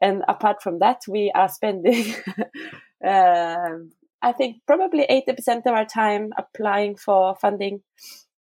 [0.00, 2.14] And apart from that we are spending
[3.06, 3.68] uh,
[4.22, 7.82] i think probably 80% of our time applying for funding.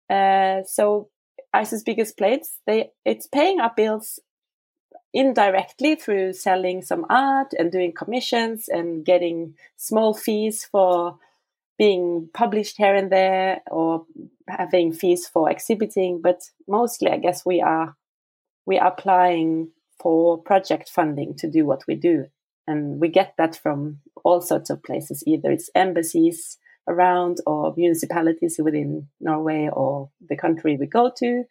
[0.09, 1.09] Uh, so
[1.53, 4.19] Eyes as Big as Plates they it's paying our bills
[5.13, 11.17] indirectly through selling some art and doing commissions and getting small fees for
[11.77, 14.05] being published here and there or
[14.47, 17.95] having fees for exhibiting, but mostly I guess we are
[18.65, 22.27] we are applying for project funding to do what we do.
[22.67, 25.23] And we get that from all sorts of places.
[25.25, 26.57] Either it's embassies
[26.87, 31.43] around or municipalities within Norway or the country we go to,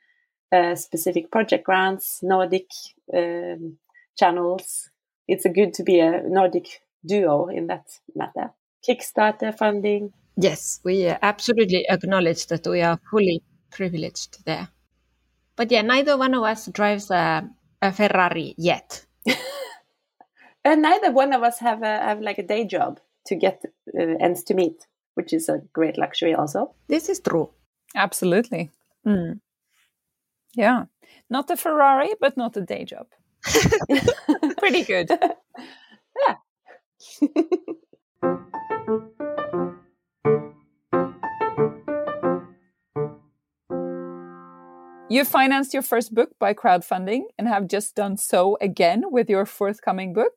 [0.52, 2.68] uh, specific project grants, Nordic
[3.14, 3.78] um,
[4.18, 4.90] channels.
[5.28, 8.50] It's a good to be a Nordic duo in that matter.
[8.86, 14.68] Kickstarter funding, Yes, we absolutely acknowledge that we are fully privileged there.
[15.56, 17.46] But yeah, neither one of us drives a,
[17.82, 19.04] a Ferrari yet.
[20.64, 23.62] and neither one of us have a, have like a day job to get
[23.98, 26.74] uh, ends to meet, which is a great luxury also.
[26.88, 27.50] This is true.
[27.94, 28.70] Absolutely.
[29.06, 29.40] Mm.
[30.54, 30.84] Yeah.
[31.28, 33.06] Not a Ferrari, but not a day job.
[34.58, 35.10] Pretty good.
[36.26, 36.36] yeah.
[45.10, 49.44] You financed your first book by crowdfunding and have just done so again with your
[49.44, 50.34] forthcoming book.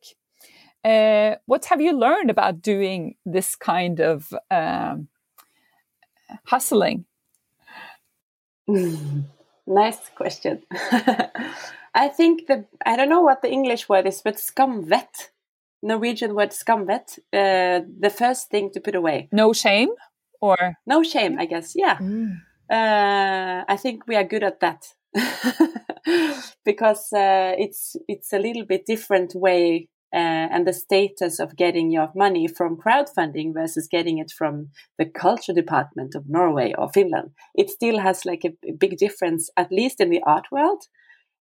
[0.84, 5.10] Uh, what have you learned about doing this kind of um,
[6.46, 7.06] hustling?
[9.68, 10.64] nice question.
[11.96, 15.30] I think the I don't know what the English word is, but skamvett,
[15.82, 19.30] Norwegian word skamvett, uh, the first thing to put away.
[19.32, 19.90] No shame,
[20.42, 21.74] or no shame, I guess.
[21.76, 21.98] Yeah.
[21.98, 24.86] Mm uh, I think we are good at that
[26.66, 31.90] because uh, it's it's a little bit different way uh, and the status of getting
[31.90, 37.32] your money from crowdfunding versus getting it from the culture department of Norway or Finland.
[37.56, 40.84] It still has like a, big difference, at least in the art world.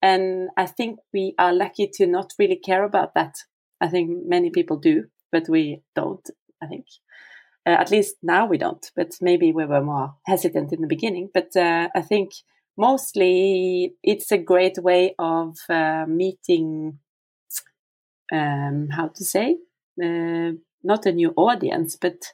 [0.02, 3.36] And I think we are lucky to not really care about that.
[3.80, 6.28] I think many people do, but we don't.
[6.62, 6.86] I think.
[7.68, 11.30] Uh, at least now we don't, but maybe we were more hesitant in the beginning.
[11.34, 12.32] But uh, I think
[12.78, 17.00] mostly it's a great way of uh, meeting,
[18.32, 19.58] um, how to say,
[20.04, 20.52] uh,
[20.84, 22.34] not a new audience, but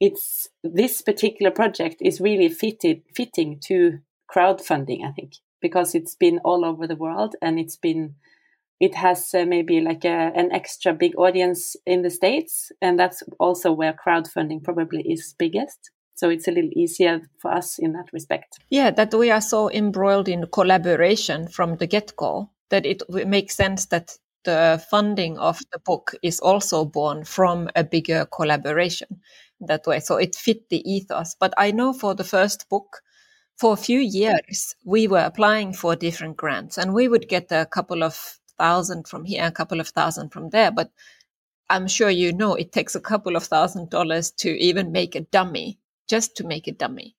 [0.00, 3.98] it's this particular project is really fitted fitting to
[4.34, 5.04] crowdfunding.
[5.04, 8.14] I think because it's been all over the world and it's been
[8.80, 13.22] it has uh, maybe like a, an extra big audience in the states and that's
[13.38, 18.06] also where crowdfunding probably is biggest so it's a little easier for us in that
[18.12, 23.54] respect yeah that we are so embroiled in collaboration from the get-go that it makes
[23.54, 29.20] sense that the funding of the book is also born from a bigger collaboration
[29.60, 30.00] that way.
[30.00, 31.34] So it fit the ethos.
[31.38, 33.02] But I know for the first book,
[33.56, 37.66] for a few years, we were applying for different grants and we would get a
[37.66, 38.14] couple of
[38.58, 40.70] thousand from here, a couple of thousand from there.
[40.70, 40.90] But
[41.68, 45.20] I'm sure you know it takes a couple of thousand dollars to even make a
[45.20, 45.78] dummy,
[46.08, 47.16] just to make a dummy.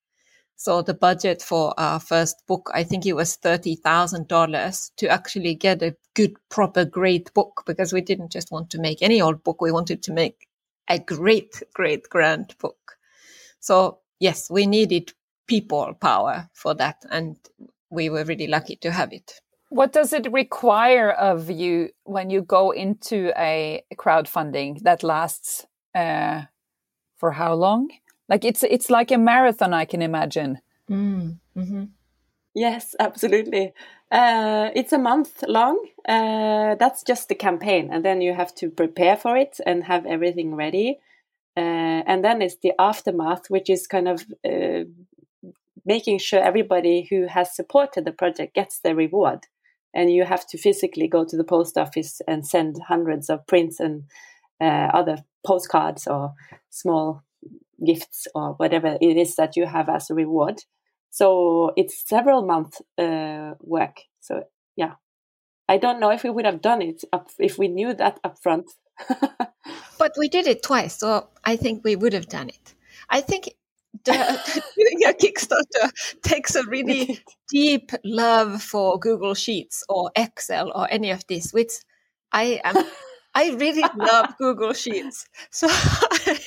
[0.62, 5.82] So the budget for our first book, I think it was $30,000 to actually get
[5.82, 9.60] a good, proper, great book because we didn't just want to make any old book.
[9.60, 10.46] We wanted to make
[10.86, 12.92] a great, great, grand book.
[13.58, 15.12] So yes, we needed
[15.48, 17.02] people power for that.
[17.10, 17.38] And
[17.90, 19.40] we were really lucky to have it.
[19.70, 26.42] What does it require of you when you go into a crowdfunding that lasts uh,
[27.16, 27.90] for how long?
[28.32, 30.58] Like it's it's like a marathon, I can imagine.
[30.90, 31.84] Mm, mm-hmm.
[32.54, 33.74] Yes, absolutely.
[34.10, 35.76] Uh, it's a month long.
[36.08, 40.06] Uh, that's just the campaign, and then you have to prepare for it and have
[40.06, 40.98] everything ready.
[41.58, 44.84] Uh, and then it's the aftermath, which is kind of uh,
[45.84, 49.40] making sure everybody who has supported the project gets their reward
[49.92, 53.78] and you have to physically go to the post office and send hundreds of prints
[53.78, 54.04] and
[54.58, 56.32] uh, other postcards or
[56.70, 57.22] small
[57.84, 60.60] gifts or whatever it is that you have as a reward.
[61.10, 64.00] So it's several month uh, work.
[64.20, 64.44] So
[64.76, 64.94] yeah,
[65.68, 68.38] I don't know if we would have done it up, if we knew that up
[68.42, 68.70] front.
[69.98, 72.74] but we did it twice, so I think we would have done it.
[73.08, 73.50] I think
[74.04, 74.12] the,
[74.76, 75.90] doing a Kickstarter
[76.22, 77.20] takes a really
[77.50, 81.72] deep love for Google Sheets or Excel or any of this, which
[82.32, 82.84] I am.
[83.34, 86.38] I really love Google Sheets, so I,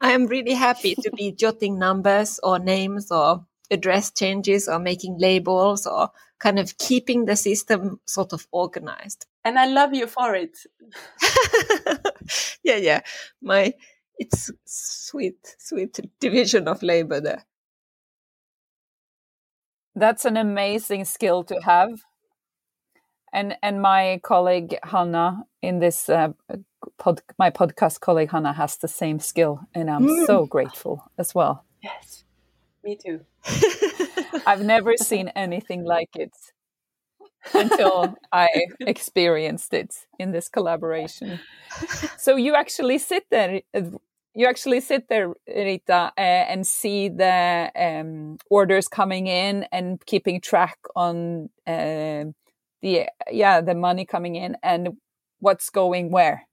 [0.00, 5.18] I am really happy to be jotting numbers or names or address changes or making
[5.18, 9.26] labels or kind of keeping the system sort of organized.
[9.44, 10.56] And I love you for it.
[12.64, 13.00] yeah, yeah.
[13.42, 13.74] My
[14.18, 17.44] it's sweet, sweet division of labor there.
[19.94, 22.02] That's an amazing skill to have.
[23.32, 26.32] And and my colleague Hannah in this uh,
[26.98, 30.26] pod, my podcast colleague Hannah has the same skill, and I'm mm.
[30.26, 31.64] so grateful as well.
[31.82, 32.24] Yes,
[32.82, 33.20] me too.
[34.46, 36.32] I've never seen anything like it
[37.54, 38.48] until I
[38.80, 41.40] experienced it in this collaboration.
[42.18, 43.62] So you actually sit there
[44.34, 50.40] you actually sit there, Rita, uh, and see the um, orders coming in and keeping
[50.40, 52.24] track on uh,
[52.82, 54.96] the yeah the money coming in and
[55.40, 56.46] what's going where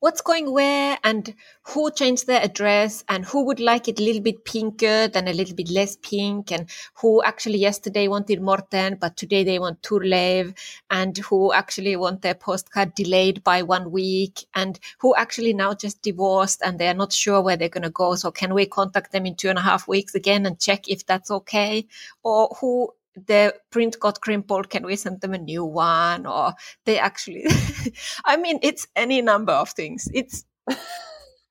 [0.00, 4.20] what's going where and who changed their address and who would like it a little
[4.20, 9.16] bit pinker than a little bit less pink and who actually yesterday wanted Morten but
[9.16, 10.54] today they want Turlev
[10.90, 16.02] and who actually want their postcard delayed by one week and who actually now just
[16.02, 18.14] divorced and they're not sure where they're going to go.
[18.16, 21.06] So can we contact them in two and a half weeks again and check if
[21.06, 21.86] that's okay?
[22.22, 22.92] Or who
[23.26, 26.26] the print got crumpled can we send them a new one?
[26.26, 26.54] Or
[26.84, 27.46] they actually
[28.24, 30.08] i mean it's any number of things.
[30.12, 30.44] It's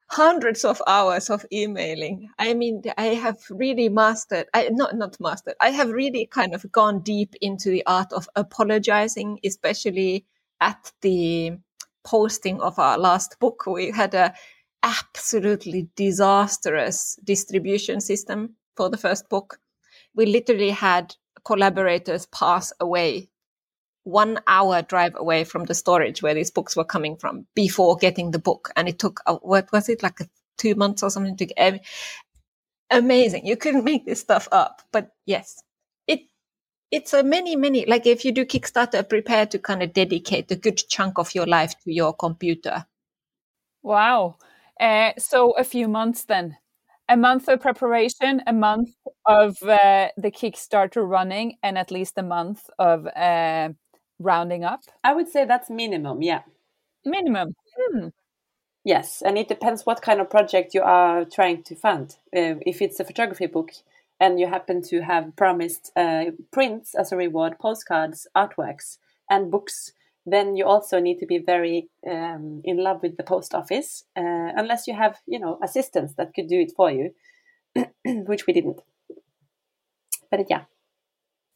[0.09, 2.30] hundreds of hours of emailing.
[2.38, 6.72] I mean i have really mastered i not not mastered i have really kind of
[6.72, 10.26] gone deep into the art of apologizing especially
[10.61, 11.57] at the
[12.05, 13.66] posting of our last book.
[13.66, 14.34] We had a
[14.84, 19.59] absolutely disastrous distribution system for the first book.
[20.16, 21.16] We literally had
[21.46, 23.30] collaborators pass away
[24.04, 28.32] one hour drive away from the storage where these books were coming from before getting
[28.32, 28.72] the book.
[28.76, 30.20] And it took, uh, what was it, like
[30.58, 31.82] two months or something to get
[32.91, 33.48] amazing.
[33.48, 34.84] You couldn't make this stuff up.
[34.91, 35.62] But yes,
[36.08, 36.22] it,
[36.91, 40.56] it's a many, many, like if you do Kickstarter, prepare to kind of dedicate a
[40.56, 42.86] good chunk of your life to your computer.
[43.82, 44.38] Wow.
[44.80, 46.58] Uh, so a few months then
[47.10, 48.89] a month of preparation, a month
[49.26, 53.70] of uh, the Kickstarter running, and at least a month of uh,
[54.20, 54.82] rounding up?
[55.03, 56.41] I would say that's minimum, yeah.
[57.06, 57.56] Minimum.
[57.78, 58.08] Hmm.
[58.84, 62.18] Yes, and it depends what kind of project you are trying to fund.
[62.36, 63.72] Uh, if it's a photography book
[64.20, 68.97] and you happen to have promised uh, prints as a reward, postcards, artworks,
[69.30, 69.91] and books,
[70.26, 74.52] then you also need to be very um, in love with the post office, uh,
[74.56, 77.12] unless you have, you know, assistants that could do it for you,
[78.06, 78.82] which we didn't.
[80.32, 80.64] But yeah.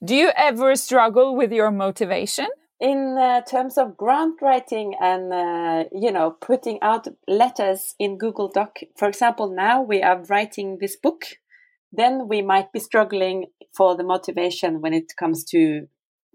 [0.03, 2.47] Do you ever struggle with your motivation?
[2.79, 8.49] In uh, terms of grant writing and, uh, you know, putting out letters in Google
[8.49, 11.25] Doc, for example, now we are writing this book,
[11.91, 15.87] then we might be struggling for the motivation when it comes to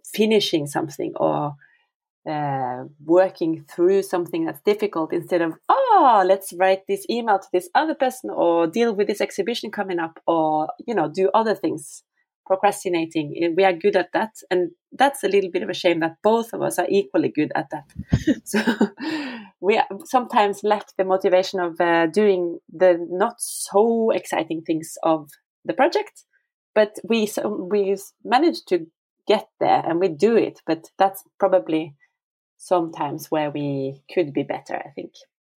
[0.05, 1.55] finishing something or
[2.28, 7.68] uh, working through something that's difficult instead of oh let's write this email to this
[7.74, 12.02] other person or deal with this exhibition coming up or you know do other things.
[12.46, 16.16] Procrastinating we are good at that and that's a little bit of a shame that
[16.22, 17.90] both of us are equally good at that.
[18.44, 18.60] So
[19.60, 25.30] we sometimes lack the motivation of uh, doing the not so exciting things of
[25.64, 26.24] the project
[26.74, 27.30] but we
[27.70, 28.86] we managed to
[29.26, 31.94] get there and we do it but that's probably
[32.64, 35.12] sometimes where we could be better, I think.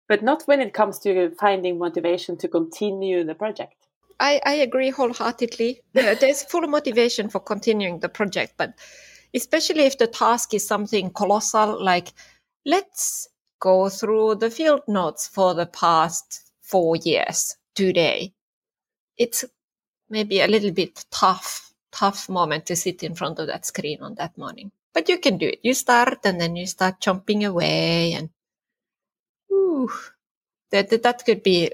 [0.09, 3.75] But not when it comes to finding motivation to continue the project.
[4.19, 5.83] I, I agree wholeheartedly.
[5.95, 8.75] Uh, there's full motivation for continuing the project, but
[9.35, 12.13] especially if the task is something colossal, like
[12.65, 13.29] let's
[13.61, 18.33] go through the field notes for the past four years today.
[19.19, 19.45] It's
[20.09, 24.15] maybe a little bit tough, tough moment to sit in front of that screen on
[24.15, 25.59] that morning but you can do it.
[25.63, 28.31] You start and then you start jumping away and
[29.53, 29.91] ooh,
[30.71, 31.73] that, that could be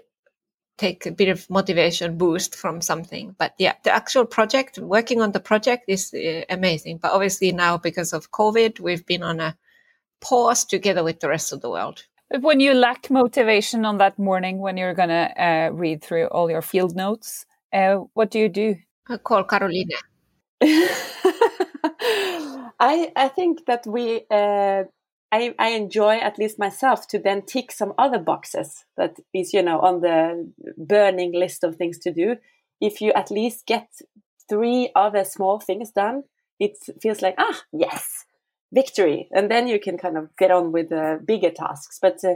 [0.79, 3.37] take a bit of motivation boost from something.
[3.39, 6.99] But yeah, the actual project, working on the project is uh, amazing.
[6.99, 9.59] But obviously now because of COVID, we've been on a
[10.23, 12.05] pause together with the rest of the world.
[12.31, 16.27] But when you lack motivation on that morning when you're going to uh, read through
[16.27, 18.77] all your field notes, uh, what do you do?
[19.09, 19.91] I call Caroline.
[22.81, 24.85] I I think that we uh,
[25.33, 29.63] I I enjoy at least myself to then tick some other boxes that is you
[29.63, 32.37] know on the burning list of things to do.
[32.81, 33.89] If you at least get
[34.49, 36.25] three other small things done,
[36.59, 38.25] it feels like ah yes
[38.73, 41.99] victory, and then you can kind of get on with the bigger tasks.
[42.01, 42.35] But uh,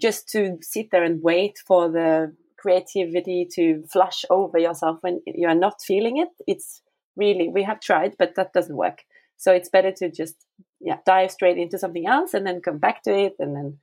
[0.00, 5.48] just to sit there and wait for the creativity to flush over yourself when you
[5.48, 6.82] are not feeling it, it's
[7.16, 9.04] really we have tried, but that doesn't work.
[9.38, 10.36] So it's better to just
[10.80, 13.78] yeah dive straight into something else and then come back to it and then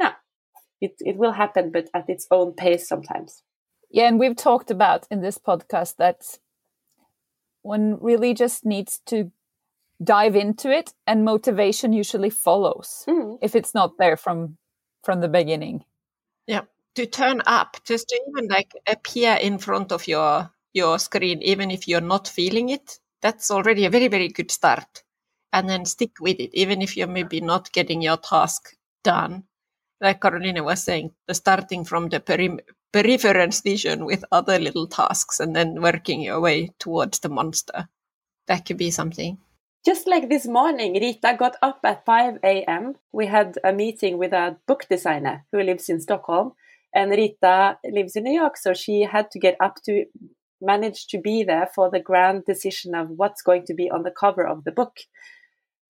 [0.00, 0.12] yeah
[0.80, 3.42] it it will happen but at its own pace sometimes.
[3.90, 6.38] Yeah, and we've talked about in this podcast that
[7.62, 9.32] one really just needs to
[10.02, 13.36] dive into it and motivation usually follows mm.
[13.42, 14.56] if it's not there from
[15.02, 15.84] from the beginning.
[16.46, 16.62] Yeah,
[16.94, 21.70] to turn up, just to even like appear in front of your your screen even
[21.70, 25.02] if you're not feeling it that's already a very, very good start.
[25.52, 29.44] And then stick with it, even if you're maybe not getting your task done.
[30.00, 32.60] Like Carolina was saying, the starting from the peri-
[32.92, 37.88] peripherance vision with other little tasks and then working your way towards the monster.
[38.46, 39.38] That could be something.
[39.84, 42.96] Just like this morning, Rita got up at 5 a.m.
[43.12, 46.52] We had a meeting with a book designer who lives in Stockholm.
[46.94, 50.06] And Rita lives in New York, so she had to get up to
[50.60, 54.10] managed to be there for the grand decision of what's going to be on the
[54.10, 54.96] cover of the book.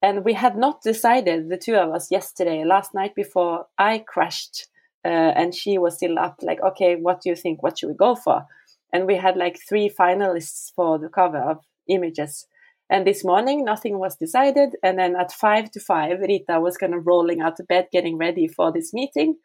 [0.02, 4.66] And we had not decided, the two of us, yesterday, last night before I crashed.
[5.04, 7.62] Uh, and she was still up, like, okay, what do you think?
[7.62, 8.44] What should we go for?
[8.92, 11.58] And we had like three finalists for the cover of
[11.88, 12.46] images.
[12.90, 14.76] And this morning, nothing was decided.
[14.82, 18.18] And then at five to five, Rita was kind of rolling out of bed, getting
[18.18, 19.36] ready for this meeting.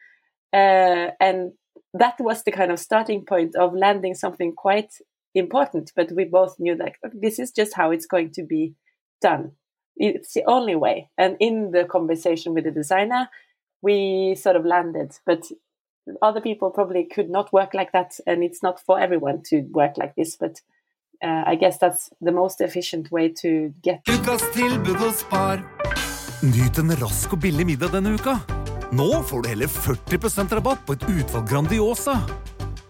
[0.51, 1.51] Uh, and
[1.93, 4.91] that was the kind of starting point of landing something quite
[5.35, 8.73] important, but we both knew that this is just how it's going to be
[9.21, 9.51] done.
[9.97, 11.09] It's the only way.
[11.17, 13.29] And in the conversation with the designer,
[13.81, 15.43] we sort of landed, but
[16.21, 18.19] other people probably could not work like that.
[18.27, 20.61] And it's not for everyone to work like this, but
[21.23, 24.01] uh, I guess that's the most efficient way to get.
[24.05, 25.63] Ukas tilbud hos Spar.
[26.43, 28.39] Nyt en rask og billig middag denne uka.
[28.91, 32.19] Nå får du hele 40 rabatt på et utvalg Grandiosa.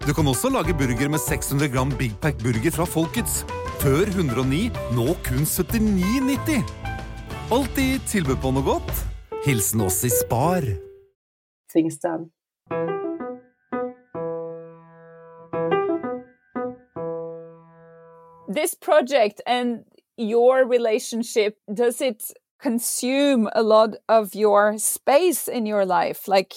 [0.08, 3.42] Du kan også lage burger med 600 gram Big Pack burger fra Folkets.
[3.82, 6.62] Før 109, nå kun 79,90.
[7.56, 8.92] Alltid tilbud på noe godt.
[9.48, 10.62] Hilsen oss i Spar.
[11.74, 11.98] Things.
[18.58, 19.90] This project and
[20.20, 22.22] your relationship, does it
[22.62, 26.28] consume a lot of your space in your life?
[26.28, 26.54] Like,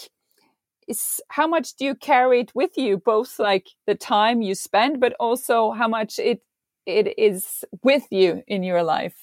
[0.89, 4.99] is how much do you carry it with you both like the time you spend
[4.99, 6.41] but also how much it
[6.85, 9.15] it is with you in your life?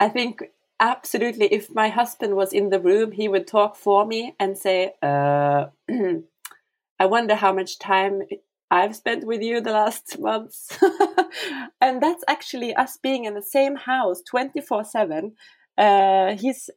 [0.00, 0.42] I think
[0.80, 4.92] absolutely if my husband was in the room he would talk for me and say
[5.02, 5.66] uh,
[7.00, 8.20] i wonder how much time
[8.70, 10.78] i've spent with you the last months.
[11.80, 15.32] And that's actually us being in the same house 24 7
[15.78, 16.70] uh, he's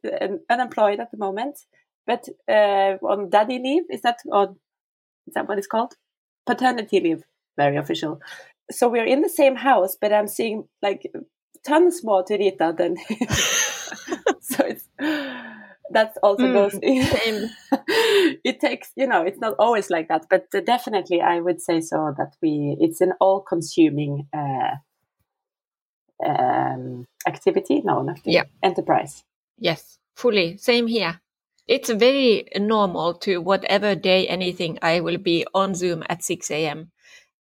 [0.48, 1.58] unemployed at the moment
[2.06, 4.56] but uh, on daddy leave is that or
[5.26, 5.94] is that what it's called
[6.46, 7.22] paternity leave
[7.56, 8.20] very official
[8.70, 11.10] so we're in the same house but i'm seeing like
[11.66, 12.96] tons more to rita than
[14.40, 14.88] so it's
[15.92, 16.72] that also Mm, goes.
[16.72, 17.50] same.
[18.44, 22.14] it takes, you know, it's not always like that, but definitely, I would say so
[22.16, 22.76] that we.
[22.80, 24.76] It's an all-consuming uh,
[26.24, 27.82] um, activity.
[27.84, 28.44] No, not Yeah.
[28.62, 29.24] enterprise.
[29.58, 30.56] Yes, fully.
[30.58, 31.20] Same here.
[31.70, 36.90] It's very normal to whatever day, anything, I will be on Zoom at 6 a.m.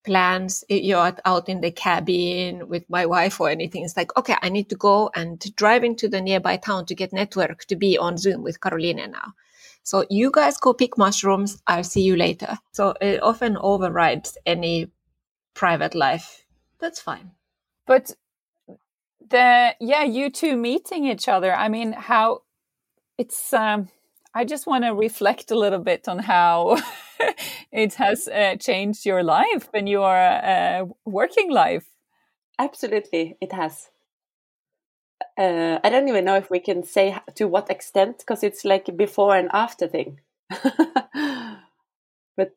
[0.06, 3.84] Plans, you're out- in the cabin with my wife or anything.
[3.84, 7.12] It's like, okay, I need to go and drive into the nearby town to get
[7.12, 9.34] network to be on Zoom with carolina now.
[9.82, 11.60] So you guys go pick mushrooms.
[11.66, 12.60] I'll see you later.
[12.72, 14.92] So it often overrides any
[15.56, 16.46] private life.
[16.80, 17.32] That's fine.
[17.88, 18.12] But
[19.28, 21.52] the yeah, you two meeting each other.
[21.52, 22.44] I mean, how
[23.18, 23.54] it's.
[23.54, 23.90] Um,
[24.34, 26.78] I just want to reflect a little bit on how
[27.72, 31.86] it has uh, changed your life and your uh, working life.
[32.60, 33.90] Absolutely, it has.
[35.38, 38.88] Uh, I don't even know if we can say to what extent because it's like
[38.88, 40.20] a before and after thing.
[40.50, 40.64] but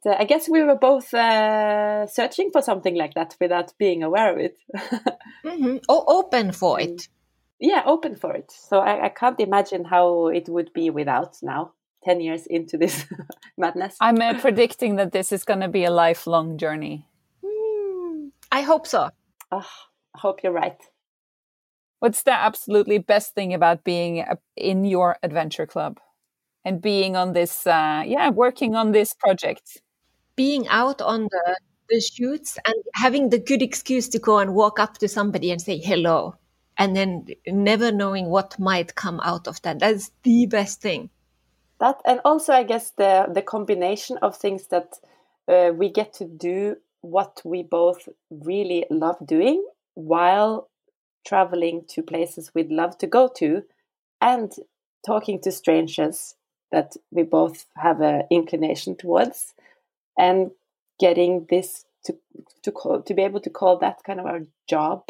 [0.07, 4.33] uh, I guess we were both uh, searching for something like that without being aware
[4.33, 4.57] of it.
[5.45, 6.85] hmm Oh, open for Mm.
[6.85, 7.09] it.
[7.63, 8.51] Yeah, open for it.
[8.51, 11.73] So I, I can't imagine how it would be without now,
[12.05, 13.07] 10 years into this
[13.57, 13.97] madness.
[14.01, 17.07] I'm uh, predicting that this is going to be a lifelong journey.
[17.45, 19.11] Hmm, I hope so.
[19.51, 19.71] Ah,
[20.15, 20.81] I hope you're right.
[22.01, 26.01] What's the absolutely best thing about being uh, in your adventure club
[26.65, 29.81] and being on this, uh, yeah, working on this project?
[30.37, 31.57] being out on the,
[31.89, 35.61] the shoots and having the good excuse to go and walk up to somebody and
[35.61, 36.35] say hello
[36.79, 39.79] and then never knowing what might come out of that.
[39.79, 41.11] That's the best thing.
[41.81, 45.01] That and also i guess the the combination of things that
[45.49, 50.69] uh, we get to do what we both really love doing while
[51.27, 53.65] traveling to places we'd love to go to
[54.21, 54.53] and
[55.05, 56.37] talking to strangers
[56.71, 59.53] that we both have an inclination towards
[60.17, 60.53] and
[61.01, 62.17] getting this to
[62.63, 65.03] to call to be able to call that kind of our job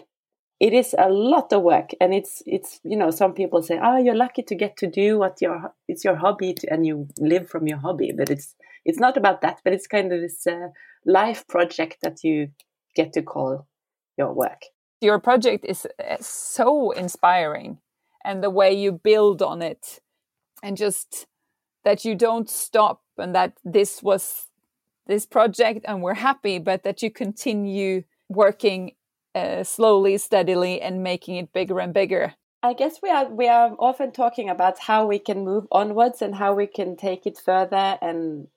[0.63, 3.99] it is a lot of work and it's it's you know some people say oh
[3.99, 7.49] you're lucky to get to do what your it's your hobby to, and you live
[7.49, 8.55] from your hobby but it's
[8.85, 10.69] it's not about that but it's kind of this uh,
[11.05, 12.49] life project that you
[12.95, 13.67] get to call
[14.17, 14.63] your work.
[15.01, 17.79] Your project is uh, so inspiring,
[18.25, 20.01] and the way you build on it,
[20.63, 21.27] and just
[21.85, 24.47] that you don't stop, and that this was
[25.07, 28.93] this project, and we're happy, but that you continue working
[29.35, 32.35] uh, slowly, steadily, and making it bigger and bigger.
[32.63, 36.37] I guess we are we are often talking about how we can move onwards and
[36.37, 38.49] how we can take it further, and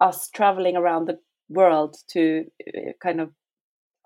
[0.00, 3.30] us traveling around the world to uh, kind of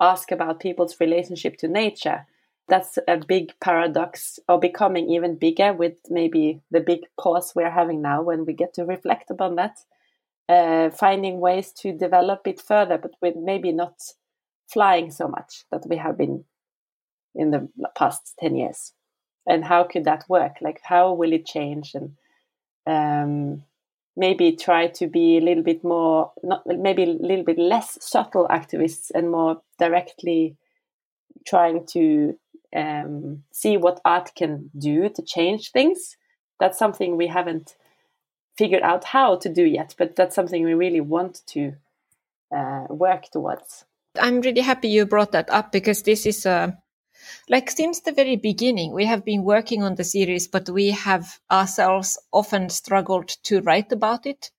[0.01, 2.27] ask about people's relationship to nature.
[2.69, 8.03] That's a big paradox, or becoming even bigger with maybe the big pause we're having
[8.03, 9.79] now when we get to reflect upon that.
[10.49, 14.01] Uh, finding ways to develop it further, but with maybe not
[14.73, 16.45] flying so much that we have been
[17.35, 18.93] in the past 10 years.
[19.47, 20.57] And how could that work?
[20.61, 21.95] Like how will it change?
[21.95, 22.17] And
[22.87, 23.62] um,
[24.17, 28.49] maybe try to be a little bit more not maybe a little bit less subtle
[28.49, 30.57] activists and more directly
[31.47, 32.39] trying to
[32.75, 36.17] um, see what art can do to change things.
[36.59, 37.77] That's something we haven't
[38.57, 41.75] figured out how to do yet but that's something we really want to
[42.57, 43.85] uh, work towards
[44.21, 46.77] i'm really happy you brought that up because this is a
[47.49, 51.39] like since the very beginning we have been working on the series but we have
[51.51, 54.51] ourselves often struggled to write about it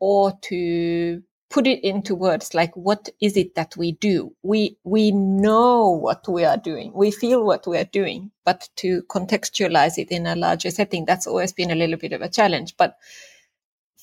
[0.00, 4.34] or to put it into words like what is it that we do?
[4.42, 6.92] We we know what we are doing.
[6.94, 11.26] We feel what we are doing but to contextualize it in a larger setting that's
[11.26, 12.76] always been a little bit of a challenge.
[12.76, 12.96] But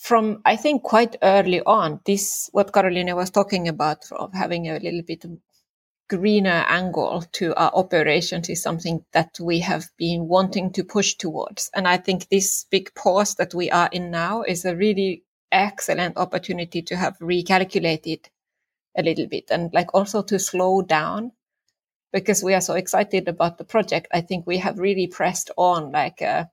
[0.06, 4.80] from i think quite early on this what carolina was talking about of having a
[4.80, 5.26] little bit
[6.08, 11.72] greener angle to our operations is something that we have been wanting to push towards.
[11.74, 16.18] And I think this big pause that we are in now is a really excellent
[16.18, 18.26] opportunity to have recalculated
[18.98, 21.32] a little bit and like also to slow down
[22.14, 24.08] because we are so excited about the project.
[24.14, 26.50] I think we have really pressed on like a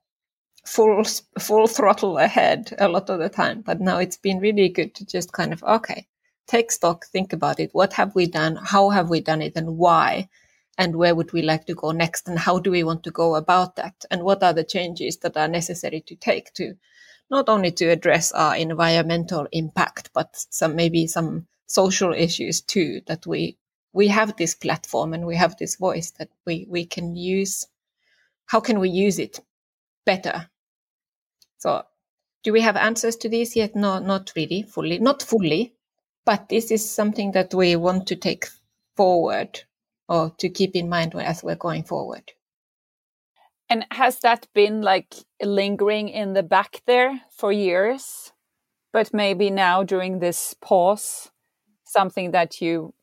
[0.65, 1.03] full,
[1.39, 3.61] full throttle ahead a lot of the time.
[3.61, 6.07] But now it's been really good to just kind of, okay,
[6.47, 7.69] take stock, think about it.
[7.73, 8.55] What have we done?
[8.55, 10.29] How have we done it and why?
[10.77, 12.27] And where would we like to go next?
[12.27, 14.05] And how do we want to go about that?
[14.09, 16.75] And what are the changes that are necessary to take to
[17.29, 23.25] not only to address our environmental impact, but some maybe some social issues too that
[23.25, 23.57] we
[23.93, 27.67] we have this platform and we have this voice that we we can use.
[28.45, 29.39] How can we use it
[30.05, 30.49] better?
[31.63, 31.85] So,
[32.43, 33.73] do we have answers to this yet?
[33.73, 35.73] No, not really fully, not fully,
[36.25, 38.47] but this is something that we want to take
[38.97, 39.61] forward
[40.09, 42.33] or to keep in mind as we're going forward.
[43.69, 48.33] And has that been like lingering in the back there for years?
[48.91, 51.31] But maybe now during this pause,
[51.85, 52.93] something that you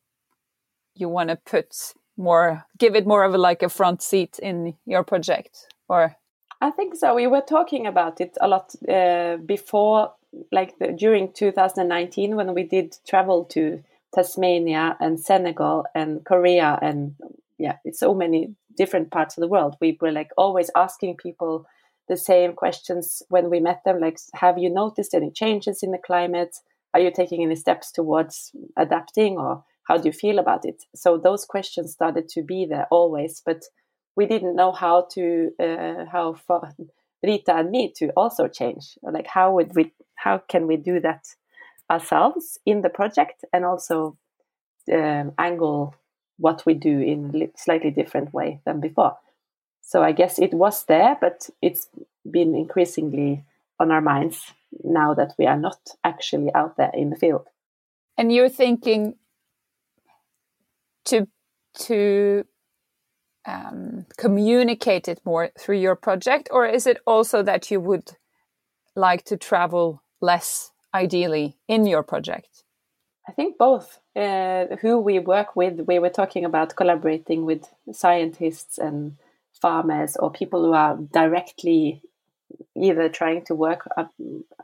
[0.93, 1.73] you want to put
[2.15, 6.15] more, give it more of a, like a front seat in your project, or?
[6.61, 7.15] I think so.
[7.15, 10.13] We were talking about it a lot uh, before,
[10.51, 13.83] like the, during 2019 when we did travel to
[14.13, 17.15] Tasmania and Senegal and Korea and
[17.57, 19.75] yeah, it's so many different parts of the world.
[19.81, 21.65] We were like always asking people
[22.07, 25.97] the same questions when we met them, like, have you noticed any changes in the
[25.97, 26.57] climate?
[26.93, 30.83] Are you taking any steps towards adapting or how do you feel about it?
[30.93, 33.63] So those questions started to be there always, but
[34.15, 36.73] we didn't know how to, uh, how far
[37.23, 38.97] Rita and me to also change.
[39.03, 41.27] Like, how would we, how can we do that
[41.89, 44.17] ourselves in the project and also
[44.91, 45.95] um, angle
[46.37, 49.17] what we do in slightly different way than before.
[49.81, 51.87] So I guess it was there, but it's
[52.29, 53.43] been increasingly
[53.79, 54.53] on our minds
[54.83, 57.47] now that we are not actually out there in the field.
[58.17, 59.15] And you're thinking
[61.05, 61.27] to
[61.73, 62.45] to
[63.45, 68.11] um, communicate it more through your project, or is it also that you would
[68.95, 72.63] like to travel less, ideally, in your project?
[73.27, 73.99] I think both.
[74.15, 79.15] Uh, who we work with, we were talking about collaborating with scientists and
[79.61, 82.01] farmers or people who are directly
[82.75, 84.11] either trying to work up,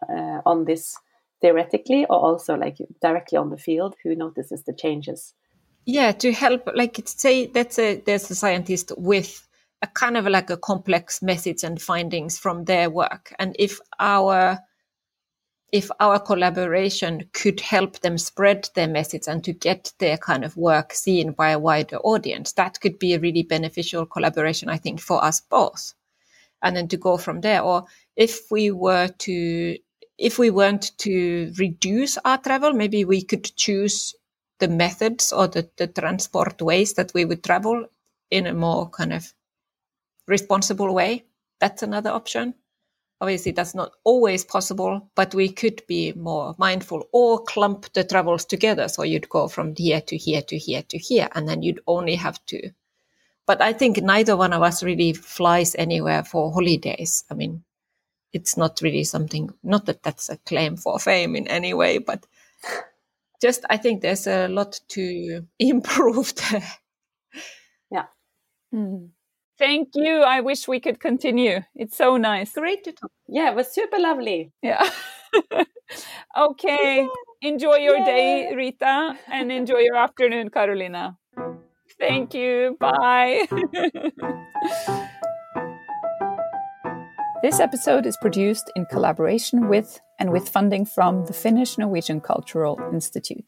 [0.10, 0.98] uh, on this
[1.40, 5.34] theoretically or also like directly on the field who notices the changes.
[5.90, 9.48] Yeah, to help, like say that's a there's a scientist with
[9.82, 14.60] a kind of like a complex message and findings from their work, and if our
[15.72, 20.58] if our collaboration could help them spread their message and to get their kind of
[20.58, 25.00] work seen by a wider audience, that could be a really beneficial collaboration, I think,
[25.00, 25.94] for us both.
[26.62, 27.62] And then to go from there.
[27.62, 27.86] Or
[28.16, 29.78] if we were to,
[30.18, 34.16] if we weren't to reduce our travel, maybe we could choose
[34.60, 37.86] the methods or the, the transport ways that we would travel
[38.32, 39.34] in a more kind of
[40.28, 41.26] responsible way.
[41.60, 42.54] That's another option.
[43.20, 48.46] Obviously, that's not always possible, but we could be more mindful or clump the travels
[48.46, 48.88] together.
[48.88, 52.16] So you'd go from here to here to here to here, and then you'd only
[52.16, 52.72] have to.
[53.48, 57.24] But I think neither one of us really flies anywhere for holidays.
[57.32, 57.64] I mean,
[58.34, 62.26] it's not really something, not that that's a claim for fame in any way, but
[63.42, 66.68] just I think there's a lot to improve there.
[67.92, 68.06] Yeah.
[68.74, 69.10] Mm.
[69.58, 70.22] Thank you.
[70.22, 71.62] I wish we could continue.
[71.76, 72.54] It's so nice.
[72.54, 73.12] Great to talk.
[73.28, 74.52] Yeah, it was super lovely.
[74.62, 74.88] Yeah.
[76.38, 77.02] okay.
[77.02, 77.08] Yeah.
[77.42, 81.18] Enjoy your day, Rita, and enjoy your afternoon, Carolina.
[82.00, 82.78] Thank you.
[82.80, 83.48] Bye.
[87.44, 92.80] this episode is produced in collaboration with and with funding from the Finnish Norwegian Cultural
[92.92, 93.48] Institute.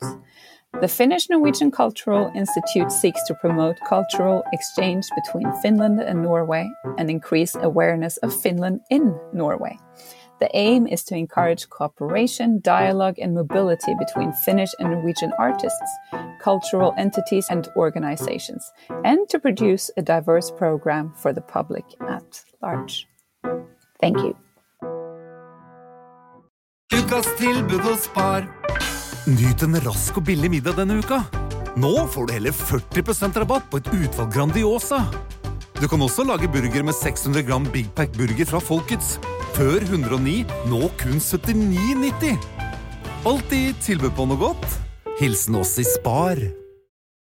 [0.80, 6.70] The Finnish Norwegian Cultural Institute seeks to promote cultural exchange between Finland and Norway
[7.00, 9.78] and increase awareness of Finland in Norway.
[10.40, 15.92] The aim is to encourage cooperation, dialogue, and mobility between Finnish and Norwegian artists,
[16.40, 18.72] cultural entities, and organizations,
[19.04, 23.08] and to produce a diverse program for the public at large.
[24.02, 24.36] Thank you.
[26.94, 28.48] Ukas tilbud hos Spar.
[29.28, 31.20] Nyt en rask og billig middag denne uka.
[31.80, 35.04] Nå får du hele 40% rabatt på et utvalg Grandiosa.
[35.80, 39.18] Du kan også lage burger med 600 gram Big Pack burger fra Folkets.
[39.56, 42.40] Før 109, nå kun 79,90.
[43.28, 44.80] Alltid tilbud på noe godt.
[45.20, 46.40] Hilsen oss i Spar.